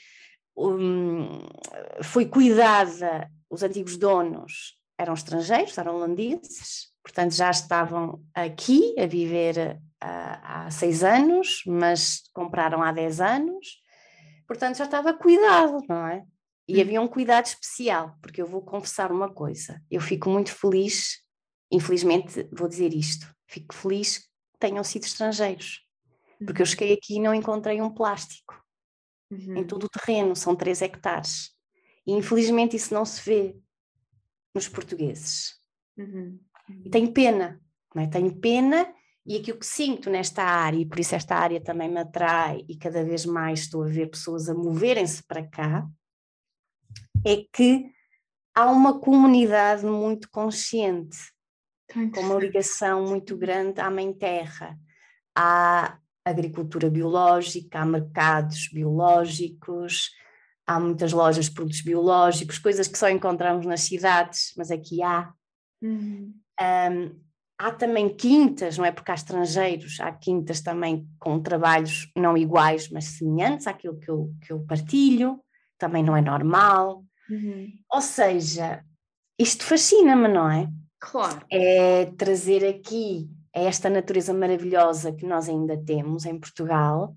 [0.56, 1.40] um,
[2.02, 9.78] foi cuidada, os antigos donos eram estrangeiros, eram holandeses, portanto já estavam aqui a viver
[10.00, 13.82] há, há seis anos, mas compraram há dez anos,
[14.48, 16.24] portanto já estava cuidado, não é?
[16.66, 16.80] E hum.
[16.80, 21.18] havia um cuidado especial, porque eu vou confessar uma coisa, eu fico muito feliz,
[21.70, 24.28] infelizmente vou dizer isto, fico feliz que
[24.58, 25.86] tenham sido estrangeiros,
[26.38, 26.70] porque eu uhum.
[26.70, 28.58] cheguei aqui e não encontrei um plástico
[29.30, 29.58] uhum.
[29.58, 31.50] em todo o terreno, são três hectares,
[32.06, 33.56] e infelizmente isso não se vê
[34.54, 35.54] nos portugueses.
[35.98, 36.40] Uhum.
[36.84, 37.60] E tenho pena,
[37.96, 38.06] é?
[38.06, 38.86] tenho pena
[39.26, 42.76] e aquilo que sinto nesta área, e por isso esta área também me atrai e
[42.76, 45.88] cada vez mais estou a ver pessoas a moverem-se para cá,
[47.24, 47.90] é que
[48.54, 51.16] há uma comunidade muito consciente,
[52.12, 54.78] com uma ligação muito grande à Mãe Terra.
[55.34, 60.10] Há agricultura biológica, há mercados biológicos,
[60.66, 65.32] há muitas lojas de produtos biológicos, coisas que só encontramos nas cidades, mas aqui há.
[65.82, 66.34] Uhum.
[66.60, 67.24] Um,
[67.58, 68.92] há também quintas, não é?
[68.92, 74.32] Porque há estrangeiros, há quintas também com trabalhos não iguais, mas semelhantes àquilo que eu,
[74.42, 75.40] que eu partilho,
[75.78, 77.04] também não é normal.
[77.28, 77.72] Uhum.
[77.90, 78.84] Ou seja,
[79.38, 80.68] isto fascina-me, não é?
[81.00, 81.44] Claro.
[81.50, 87.16] É trazer aqui esta natureza maravilhosa que nós ainda temos em Portugal,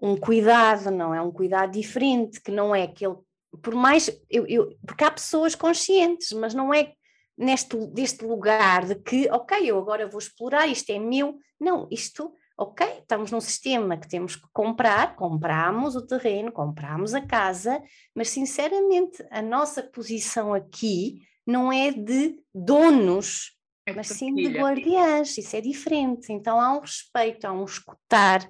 [0.00, 1.20] um cuidado, não é?
[1.20, 3.16] Um cuidado diferente, que não é aquele.
[3.62, 4.10] Por mais.
[4.28, 6.92] Eu, eu, porque há pessoas conscientes, mas não é
[7.40, 11.38] neste deste lugar de que, ok, eu agora vou explorar, isto é meu.
[11.58, 17.20] Não, isto, ok, estamos num sistema que temos que comprar, compramos o terreno, compramos a
[17.20, 17.82] casa,
[18.14, 25.36] mas sinceramente a nossa posição aqui não é de donos é mas sim de guardiãs,
[25.36, 26.32] isso é diferente.
[26.32, 28.48] Então há um respeito, há um escutar,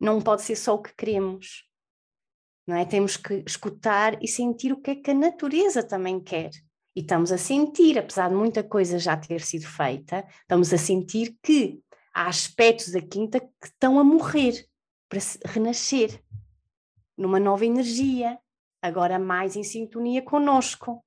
[0.00, 1.64] não pode ser só o que queremos.
[2.66, 2.84] Não é?
[2.84, 6.50] Temos que escutar e sentir o que é que a natureza também quer.
[6.96, 11.36] E estamos a sentir, apesar de muita coisa já ter sido feita, estamos a sentir
[11.42, 11.78] que
[12.14, 14.66] há aspectos da quinta que estão a morrer
[15.06, 16.22] para renascer
[17.14, 18.38] numa nova energia,
[18.80, 21.04] agora mais em sintonia conosco.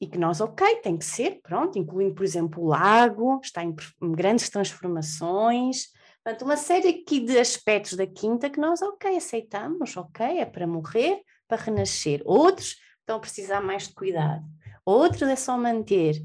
[0.00, 3.74] E que nós, ok, tem que ser, pronto, incluindo, por exemplo, o lago, está em,
[4.12, 5.88] grandes transformações,
[6.22, 10.66] portanto, uma série aqui de aspectos da quinta que nós, ok, aceitamos, ok, é para
[10.66, 12.22] morrer, para renascer.
[12.24, 14.44] Outros estão a precisar mais de cuidado,
[14.84, 16.22] outros é só manter.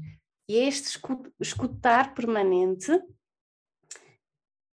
[0.48, 0.98] E é este
[1.40, 2.90] escutar permanente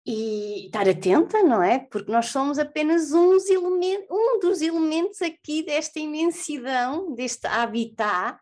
[0.05, 1.79] e estar atenta, não é?
[1.79, 8.39] Porque nós somos apenas uns elementos, um dos elementos aqui desta imensidão, deste habitat,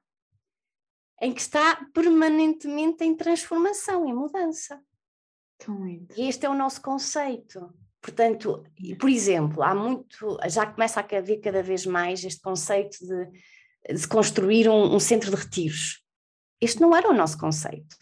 [1.21, 4.81] em que está permanentemente em transformação, em mudança.
[6.17, 7.73] E este é o nosso conceito.
[8.01, 8.65] Portanto,
[8.99, 13.29] por exemplo, há muito, já começa a haver cada vez mais este conceito de,
[13.89, 16.03] de construir um, um centro de retiros.
[16.61, 17.95] Este não era o nosso conceito.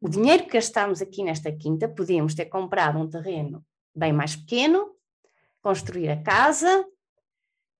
[0.00, 4.90] O dinheiro que gastamos aqui nesta quinta, podíamos ter comprado um terreno bem mais pequeno,
[5.62, 6.84] construir a casa,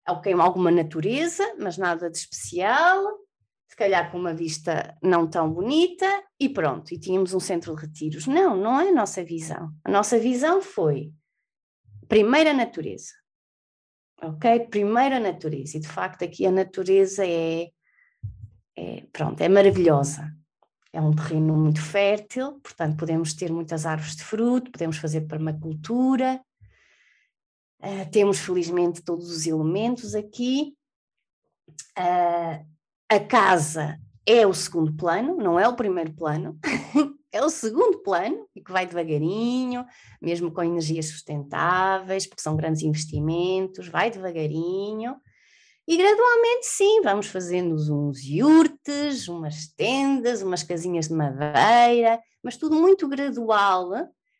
[0.09, 3.05] ok, alguma natureza, mas nada de especial,
[3.69, 6.07] se calhar com uma vista não tão bonita
[6.39, 8.27] e pronto, e tínhamos um centro de retiros.
[8.27, 9.73] Não, não é a nossa visão.
[9.85, 11.13] A nossa visão foi
[12.09, 13.13] primeiro a natureza.
[14.25, 14.61] Ok?
[14.71, 15.77] Primeiro a natureza.
[15.77, 17.71] E de facto aqui a natureza é,
[18.77, 20.33] é pronto, é maravilhosa.
[20.93, 26.41] É um terreno muito fértil, portanto podemos ter muitas árvores de fruto, podemos fazer permacultura.
[27.81, 30.75] Uh, temos felizmente todos os elementos aqui.
[31.99, 32.65] Uh,
[33.09, 36.59] a casa é o segundo plano, não é o primeiro plano,
[37.35, 39.85] é o segundo plano e que vai devagarinho,
[40.23, 45.17] mesmo com energias sustentáveis, porque são grandes investimentos, vai devagarinho.
[45.87, 52.77] E gradualmente, sim, vamos fazendo uns iurtes, umas tendas, umas casinhas de madeira, mas tudo
[52.77, 53.91] muito gradual,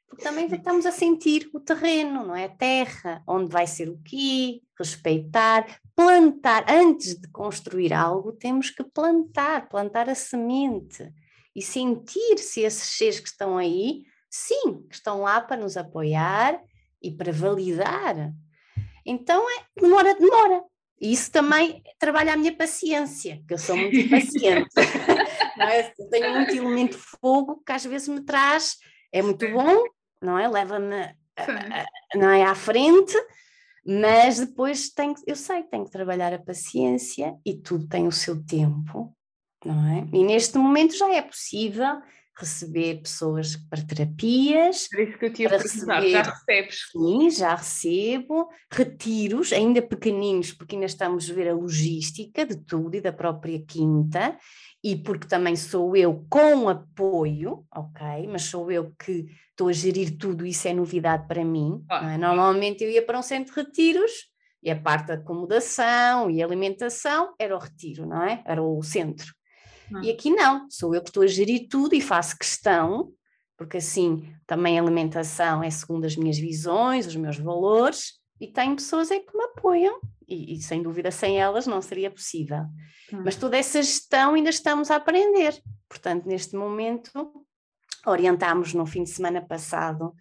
[0.09, 2.45] porque também estamos a sentir o terreno, não é?
[2.45, 6.65] A terra, onde vai ser o quê, respeitar, plantar.
[6.71, 11.13] Antes de construir algo, temos que plantar, plantar a semente
[11.55, 16.61] e sentir se esses seres que estão aí, sim, que estão lá para nos apoiar
[17.03, 18.33] e para validar.
[19.07, 20.63] Então, é, demora, demora.
[21.01, 24.71] E isso também trabalha a minha paciência, que eu sou muito paciente.
[25.61, 25.83] é?
[26.11, 28.77] Tenho muito elemento fogo que às vezes me traz,
[29.13, 29.85] é muito bom,
[30.21, 30.49] não é?
[30.49, 31.15] Leva-me
[32.15, 33.15] não é, à frente,
[33.85, 38.45] mas depois tem, eu sei, tenho que trabalhar a paciência e tudo tem o seu
[38.45, 39.15] tempo,
[39.65, 40.07] não é?
[40.13, 42.01] E neste momento já é possível
[42.37, 44.89] receber pessoas para terapias.
[44.93, 46.79] Era isso que eu tinha receber, já recebes?
[46.91, 48.49] Sim, já recebo.
[48.71, 53.63] Retiros, ainda pequeninos, porque ainda estamos a ver a logística de tudo e da própria
[53.65, 54.37] quinta,
[54.83, 58.27] e porque também sou eu com apoio, ok?
[58.29, 61.85] Mas sou eu que estou a gerir tudo, isso é novidade para mim.
[61.89, 62.13] Ah.
[62.13, 62.19] É?
[62.19, 64.13] Normalmente eu ia para um centro de retiros
[64.63, 68.43] e a parte da acomodação e alimentação era o retiro, não é?
[68.45, 69.33] Era o centro.
[69.93, 70.01] Ah.
[70.03, 73.13] E aqui não, sou eu que estou a gerir tudo e faço questão,
[73.57, 78.77] porque assim também a alimentação é segundo as minhas visões, os meus valores, e tenho
[78.77, 82.63] pessoas aí que me apoiam e, e, sem dúvida sem elas não seria possível.
[83.13, 83.23] Hum.
[83.25, 85.61] Mas toda essa gestão ainda estamos a aprender.
[85.89, 87.33] Portanto, neste momento,
[88.07, 90.15] orientámos no fim de semana passado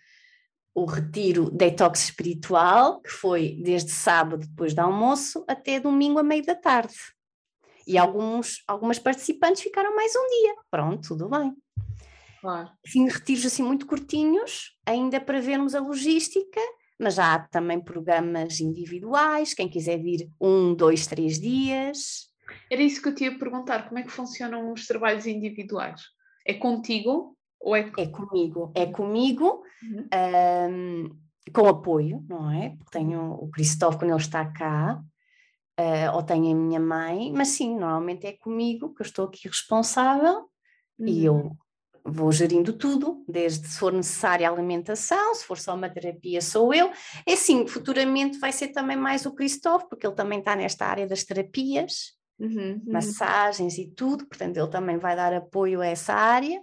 [0.75, 6.43] o retiro detox espiritual, que foi desde sábado depois do almoço até domingo a meio
[6.43, 6.95] da tarde.
[7.87, 10.55] E alguns, algumas participantes ficaram mais um dia.
[10.71, 11.53] Pronto, tudo bem.
[12.41, 12.69] Claro.
[12.85, 16.59] Assim, retiros assim muito curtinhos, ainda para vermos a logística
[16.99, 22.29] mas já há também programas individuais, quem quiser vir um, dois, três dias.
[22.71, 26.01] Era isso que eu te ia perguntar, como é que funcionam os trabalhos individuais?
[26.45, 27.91] É contigo ou é...
[27.97, 30.07] É comigo, é comigo, uhum.
[30.71, 31.09] um,
[31.53, 32.75] com apoio, não é?
[32.91, 35.01] Tenho o Cristóvão quando ele está cá,
[35.79, 39.47] uh, ou tenho a minha mãe, mas sim, normalmente é comigo que eu estou aqui
[39.47, 40.49] responsável
[40.99, 41.07] uhum.
[41.07, 41.57] e eu
[42.05, 46.91] vou gerindo tudo, desde se for necessária alimentação, se for só uma terapia, sou eu.
[47.25, 51.07] É assim, futuramente vai ser também mais o Cristóvão, porque ele também está nesta área
[51.07, 52.81] das terapias, uhum, uhum.
[52.85, 56.61] massagens e tudo, portanto, ele também vai dar apoio a essa área,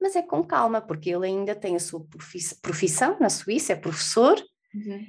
[0.00, 2.04] mas é com calma, porque ele ainda tem a sua
[2.60, 4.36] profissão na Suíça, é professor.
[4.74, 5.06] Uhum.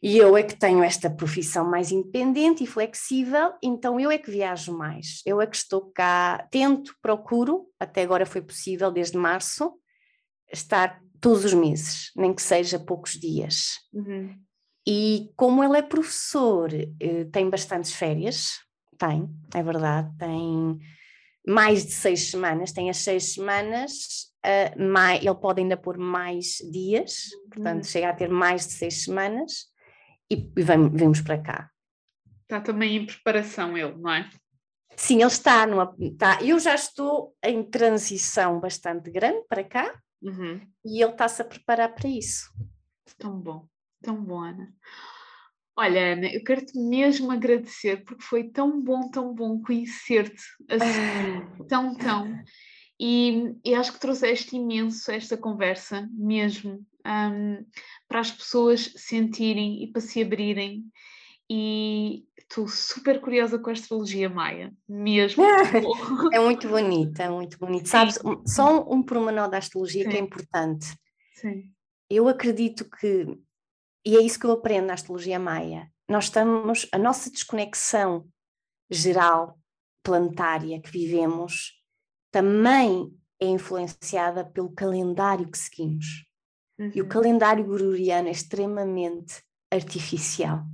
[0.00, 4.30] E eu é que tenho esta profissão mais independente e flexível, então eu é que
[4.30, 5.22] viajo mais.
[5.26, 9.72] Eu é que estou cá, tento, procuro, até agora foi possível, desde março,
[10.52, 13.80] estar todos os meses, nem que seja poucos dias.
[13.92, 14.36] Uhum.
[14.86, 18.50] E como ele é professor, eh, tem bastantes férias,
[18.96, 20.78] tem, é verdade, tem
[21.46, 26.58] mais de seis semanas, tem as seis semanas, uh, mais, ele pode ainda pôr mais
[26.70, 27.90] dias, portanto, uhum.
[27.90, 29.66] chega a ter mais de seis semanas
[30.30, 31.70] e, e vem, vemos para cá.
[32.42, 34.30] Está também em preparação ele, não é?
[34.96, 35.94] Sim, ele está numa.
[35.98, 40.60] Está, eu já estou em transição bastante grande para cá uhum.
[40.84, 42.50] e ele está-se a preparar para isso.
[43.16, 43.68] Tão bom,
[44.02, 44.74] tão bom, Ana.
[45.76, 51.94] Olha, Ana, eu quero-te mesmo agradecer porque foi tão bom, tão bom conhecer-te assim, tão,
[51.94, 52.36] tão.
[52.98, 57.64] E, e, acho que trouxeste imenso esta conversa mesmo um,
[58.06, 60.84] para as pessoas sentirem e para se abrirem.
[61.50, 65.42] E estou super curiosa com a astrologia maia, mesmo.
[66.32, 67.86] é muito bonita, é muito bonita.
[67.86, 70.10] Sabes, só um, pormenor da astrologia Sim.
[70.10, 70.86] que é importante.
[71.34, 71.72] Sim.
[72.10, 73.38] Eu acredito que
[74.08, 75.92] e é isso que eu aprendo na astrologia maia.
[76.08, 78.26] Nós estamos, a nossa desconexão
[78.90, 79.58] geral,
[80.02, 81.74] planetária que vivemos,
[82.30, 86.24] também é influenciada pelo calendário que seguimos.
[86.78, 86.92] Uhum.
[86.94, 90.64] E o calendário gregoriano é extremamente artificial.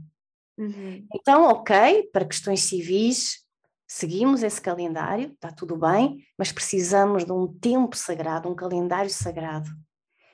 [0.59, 1.07] Uhum.
[1.13, 3.45] Então, ok, para questões civis,
[3.89, 9.71] seguimos esse calendário, está tudo bem, mas precisamos de um tempo sagrado, um calendário sagrado.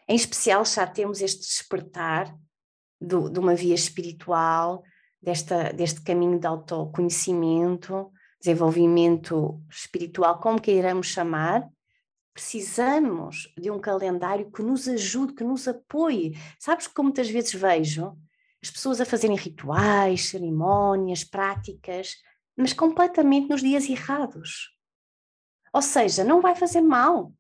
[0.09, 2.35] Em especial, já temos este despertar
[3.01, 4.83] do, de uma via espiritual,
[5.23, 8.11] desta, deste caminho de autoconhecimento,
[8.41, 11.68] desenvolvimento espiritual, como queiramos chamar,
[12.41, 16.32] precisamos de um calendário que nos ajude, que nos apoie.
[16.59, 18.16] Sabes que muitas vezes vejo
[18.62, 22.16] as pessoas a fazerem rituais, cerimónias, práticas,
[22.57, 24.74] mas completamente nos dias errados.
[25.70, 27.30] Ou seja, não vai fazer mal,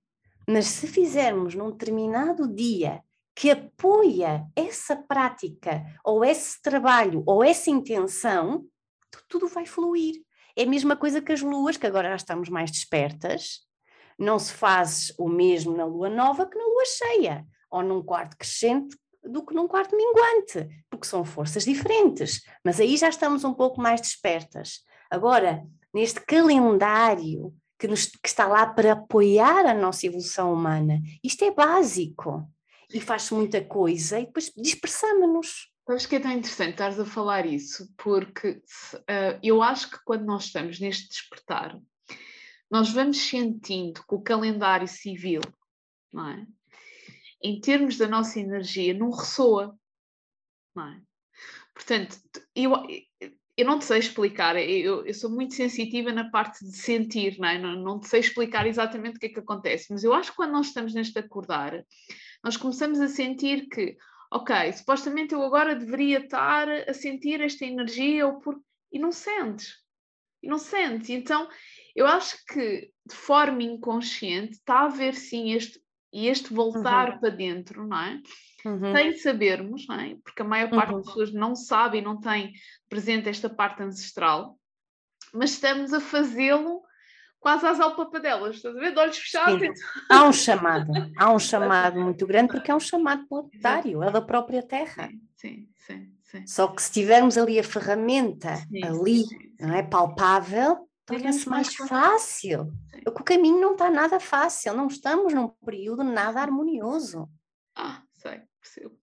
[0.46, 3.02] mas se fizermos num determinado dia
[3.34, 8.66] que apoia essa prática, ou esse trabalho, ou essa intenção,
[9.28, 10.22] tudo vai fluir.
[10.54, 13.69] É a mesma coisa que as luas, que agora já estamos mais despertas.
[14.20, 18.36] Não se faz o mesmo na lua nova que na lua cheia, ou num quarto
[18.36, 18.94] crescente
[19.24, 22.42] do que num quarto minguante, porque são forças diferentes.
[22.62, 24.80] Mas aí já estamos um pouco mais despertas.
[25.10, 31.42] Agora, neste calendário que, nos, que está lá para apoiar a nossa evolução humana, isto
[31.42, 32.46] é básico
[32.92, 35.70] e faz muita coisa e depois dispersamos-nos.
[35.88, 38.62] Acho que é tão interessante estares a falar isso, porque
[38.94, 41.76] uh, eu acho que quando nós estamos neste despertar,
[42.70, 45.40] nós vamos sentindo que o calendário civil,
[46.14, 46.46] é?
[47.42, 49.76] em termos da nossa energia, não ressoa.
[50.74, 51.00] Não é?
[51.74, 52.18] Portanto,
[52.54, 52.72] eu,
[53.56, 57.48] eu não te sei explicar, eu, eu, sou muito sensitiva na parte de sentir, não,
[57.48, 57.58] é?
[57.58, 60.36] não, não te sei explicar exatamente o que é que acontece, mas eu acho que
[60.36, 61.84] quando nós estamos neste acordar,
[62.44, 63.96] nós começamos a sentir que,
[64.30, 68.60] ok, supostamente eu agora deveria estar a sentir esta energia, ou por...
[68.92, 69.74] e não sentes.
[70.42, 71.10] E não sentes.
[71.10, 71.48] Então,
[72.00, 75.78] eu acho que de forma inconsciente está a haver sim este,
[76.10, 77.20] este voltar uhum.
[77.20, 78.22] para dentro, não é?
[78.64, 78.92] Uhum.
[78.94, 80.16] Sem sabermos, não é?
[80.24, 80.96] Porque a maior parte uhum.
[80.96, 82.54] das pessoas não sabe e não tem
[82.88, 84.58] presente esta parte ancestral,
[85.32, 86.82] mas estamos a fazê-lo
[87.38, 88.92] quase às alpapadelas, estás a ver?
[88.92, 89.62] De olhos fechados.
[89.62, 89.74] Então.
[90.10, 94.22] Há um chamado, há um chamado muito grande porque é um chamado planetário, é da
[94.22, 95.10] própria Terra.
[95.36, 96.46] Sim, sim, sim.
[96.46, 101.74] Só que se tivermos ali a ferramenta, sim, ali, sim, não é palpável, torna-se mais
[101.74, 102.72] fácil.
[103.06, 107.28] O caminho não está nada fácil, não estamos num período nada harmonioso.
[107.74, 108.98] Ah, sei, percebo.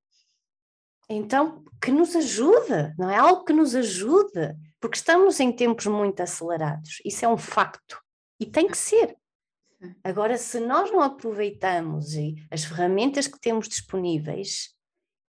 [1.10, 6.22] Então, que nos ajude, não é algo que nos ajude, porque estamos em tempos muito
[6.22, 8.02] acelerados, isso é um facto.
[8.40, 9.18] E tem que ser.
[10.04, 12.14] Agora, se nós não aproveitamos
[12.52, 14.76] as ferramentas que temos disponíveis,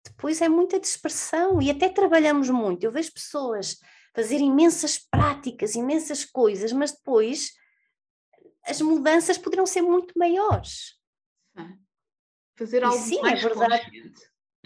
[0.05, 2.83] depois é muita dispersão e até trabalhamos muito.
[2.83, 3.79] Eu vejo pessoas
[4.19, 7.53] fazer imensas práticas, imensas coisas, mas depois
[8.67, 10.99] as mudanças poderão ser muito maiores.
[12.59, 14.13] Fazer algo sim, é mais é verdade.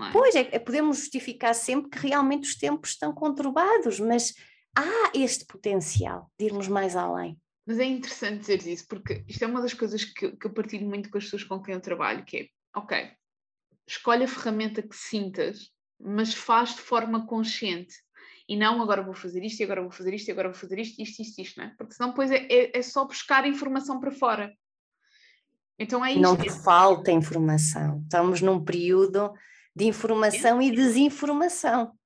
[0.00, 0.10] É?
[0.10, 4.32] Pois, é, é, podemos justificar sempre que realmente os tempos estão conturbados, mas
[4.74, 7.38] há este potencial de irmos mais além.
[7.66, 10.88] Mas é interessante dizer isso, porque isto é uma das coisas que, que eu partilho
[10.88, 13.12] muito com as pessoas com quem eu trabalho, que é, ok,
[13.86, 17.94] escolhe a ferramenta que sintas, mas faz de forma consciente.
[18.52, 20.78] E não agora vou fazer isto, e agora vou fazer isto, e agora vou fazer
[20.78, 21.74] isto, isto, isto, isto, não é?
[21.74, 24.54] Porque senão depois é, é, é só buscar informação para fora.
[25.78, 26.20] Então é isto.
[26.20, 28.02] Não falta informação.
[28.02, 29.32] Estamos num período
[29.74, 30.64] de informação é.
[30.66, 31.96] e desinformação.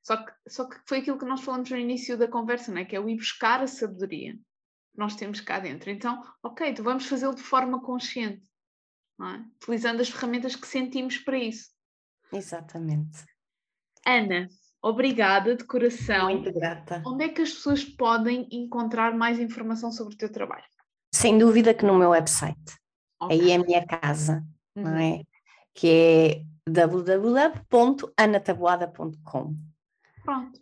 [0.00, 2.84] Só que, só que foi aquilo que nós falamos no início da conversa, não é?
[2.84, 5.90] que é o ir buscar a sabedoria que nós temos cá dentro.
[5.90, 8.48] Então, ok, então vamos fazê-lo de forma consciente,
[9.20, 9.40] é?
[9.60, 11.68] utilizando as ferramentas que sentimos para isso.
[12.32, 13.24] Exatamente.
[14.06, 14.48] Ana,
[14.88, 16.30] obrigada de coração.
[16.30, 17.02] Muito grata.
[17.04, 20.64] Onde é que as pessoas podem encontrar mais informação sobre o teu trabalho?
[21.12, 22.76] Sem dúvida que no meu website.
[23.20, 23.40] Okay.
[23.40, 24.44] Aí é a minha casa,
[24.76, 24.84] uhum.
[24.84, 25.22] não é?
[25.74, 29.56] Que é www.anataboada.com.
[30.24, 30.60] Pronto.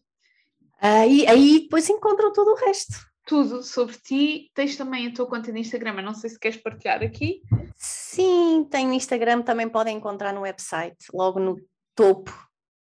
[0.80, 2.94] Aí, aí depois encontram todo o resto.
[3.26, 4.50] Tudo sobre ti.
[4.54, 7.42] Tens também a tua conta de Instagram, não sei se queres partilhar aqui.
[7.76, 11.56] Sim, tenho Instagram, também podem encontrar no website, logo no
[11.94, 12.32] topo,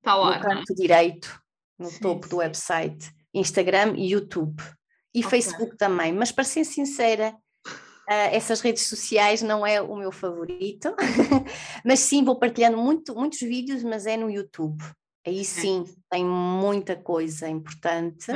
[0.03, 1.41] tá lá, no canto direito,
[1.79, 2.31] no sim, topo sim.
[2.31, 3.11] do website.
[3.35, 4.63] Instagram e YouTube.
[5.15, 5.31] E okay.
[5.31, 7.35] Facebook também, mas para ser sincera,
[8.03, 10.95] Uh, essas redes sociais não é o meu favorito,
[11.87, 14.83] mas sim vou partilhando muito, muitos vídeos, mas é no YouTube.
[15.25, 18.33] Aí sim tem muita coisa importante.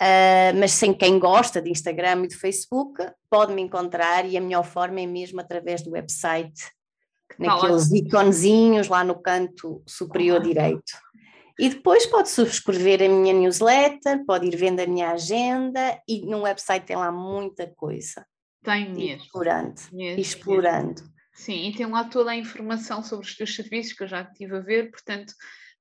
[0.00, 4.40] Uh, mas sem quem gosta de Instagram e de Facebook, pode me encontrar e a
[4.40, 6.70] melhor forma é mesmo através do website,
[7.38, 10.92] naqueles iconezinhos lá no canto superior direito.
[11.58, 16.42] E depois pode subscrever a minha newsletter, pode ir vendo a minha agenda e no
[16.42, 18.24] website tem lá muita coisa.
[18.62, 19.24] Tem mesmo.
[19.24, 19.80] Explorando.
[19.92, 21.00] Mesmo, explorando.
[21.00, 21.18] Mesmo.
[21.34, 24.56] Sim, e tem lá toda a informação sobre os teus serviços que eu já estive
[24.56, 25.32] a ver, portanto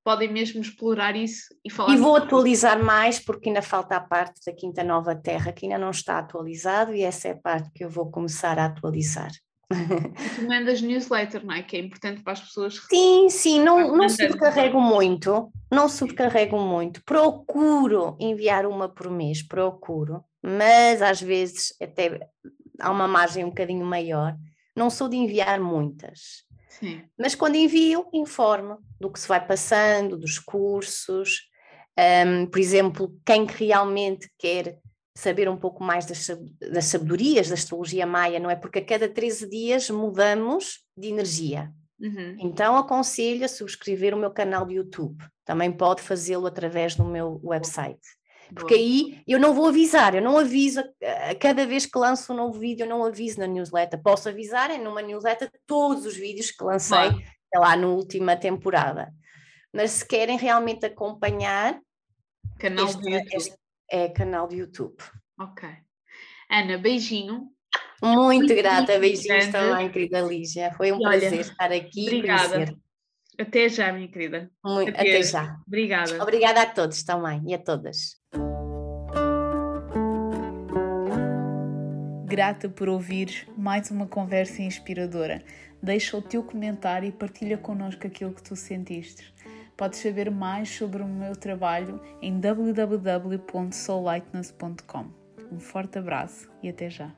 [0.03, 1.93] podem mesmo explorar isso e falar.
[1.93, 5.77] E vou atualizar mais porque ainda falta a parte da Quinta Nova Terra que ainda
[5.77, 9.29] não está atualizado e essa é a parte que eu vou começar a atualizar.
[9.69, 11.61] Tu mandas newsletter, não é?
[11.61, 12.79] Que é importante para as pessoas.
[12.89, 17.03] Sim, sim, não, não subcarrego muito, não subcarrego muito.
[17.03, 22.29] Procuro enviar uma por mês, procuro, mas às vezes até
[22.79, 24.37] há uma margem um bocadinho maior.
[24.75, 26.45] Não sou de enviar muitas.
[26.69, 27.03] Sim.
[27.17, 31.49] Mas quando envio, informo do que se vai passando, dos cursos.
[31.99, 34.77] Um, por exemplo, quem realmente quer
[35.17, 36.27] saber um pouco mais das,
[36.71, 38.55] das sabedorias da astrologia maia, não é?
[38.55, 41.73] Porque a cada 13 dias mudamos de energia.
[41.99, 42.37] Uhum.
[42.39, 45.17] Então aconselho a subscrever o meu canal de YouTube.
[45.43, 47.99] Também pode fazê-lo através do meu website.
[48.53, 52.31] Porque aí eu não vou avisar, eu não aviso a, a, cada vez que lanço
[52.31, 53.99] um novo vídeo, eu não aviso na newsletter.
[53.99, 57.09] Posso avisar é numa newsletter todos os vídeos que lancei
[57.55, 59.11] lá na última temporada.
[59.73, 61.79] Mas se querem realmente acompanhar,
[62.59, 63.35] canal este.
[63.35, 64.97] Este é canal de YouTube.
[65.39, 65.69] Ok.
[66.49, 67.49] Ana, beijinho.
[68.01, 70.71] Muito, Muito grata, beijinhos também, querida Lígia.
[70.73, 72.03] Foi um e prazer olha, estar aqui.
[72.03, 72.75] Obrigada.
[73.39, 74.51] Até já, minha querida.
[74.63, 75.57] Muito, até já.
[75.67, 76.21] Obrigada.
[76.21, 78.17] Obrigada a todos também e a todas.
[82.25, 85.43] Grata por ouvir mais uma conversa inspiradora.
[85.81, 89.33] Deixa o teu comentário e partilha connosco aquilo que tu sentiste.
[89.77, 95.05] Podes saber mais sobre o meu trabalho em www.soullightness.com.
[95.51, 97.11] Um forte abraço e até já!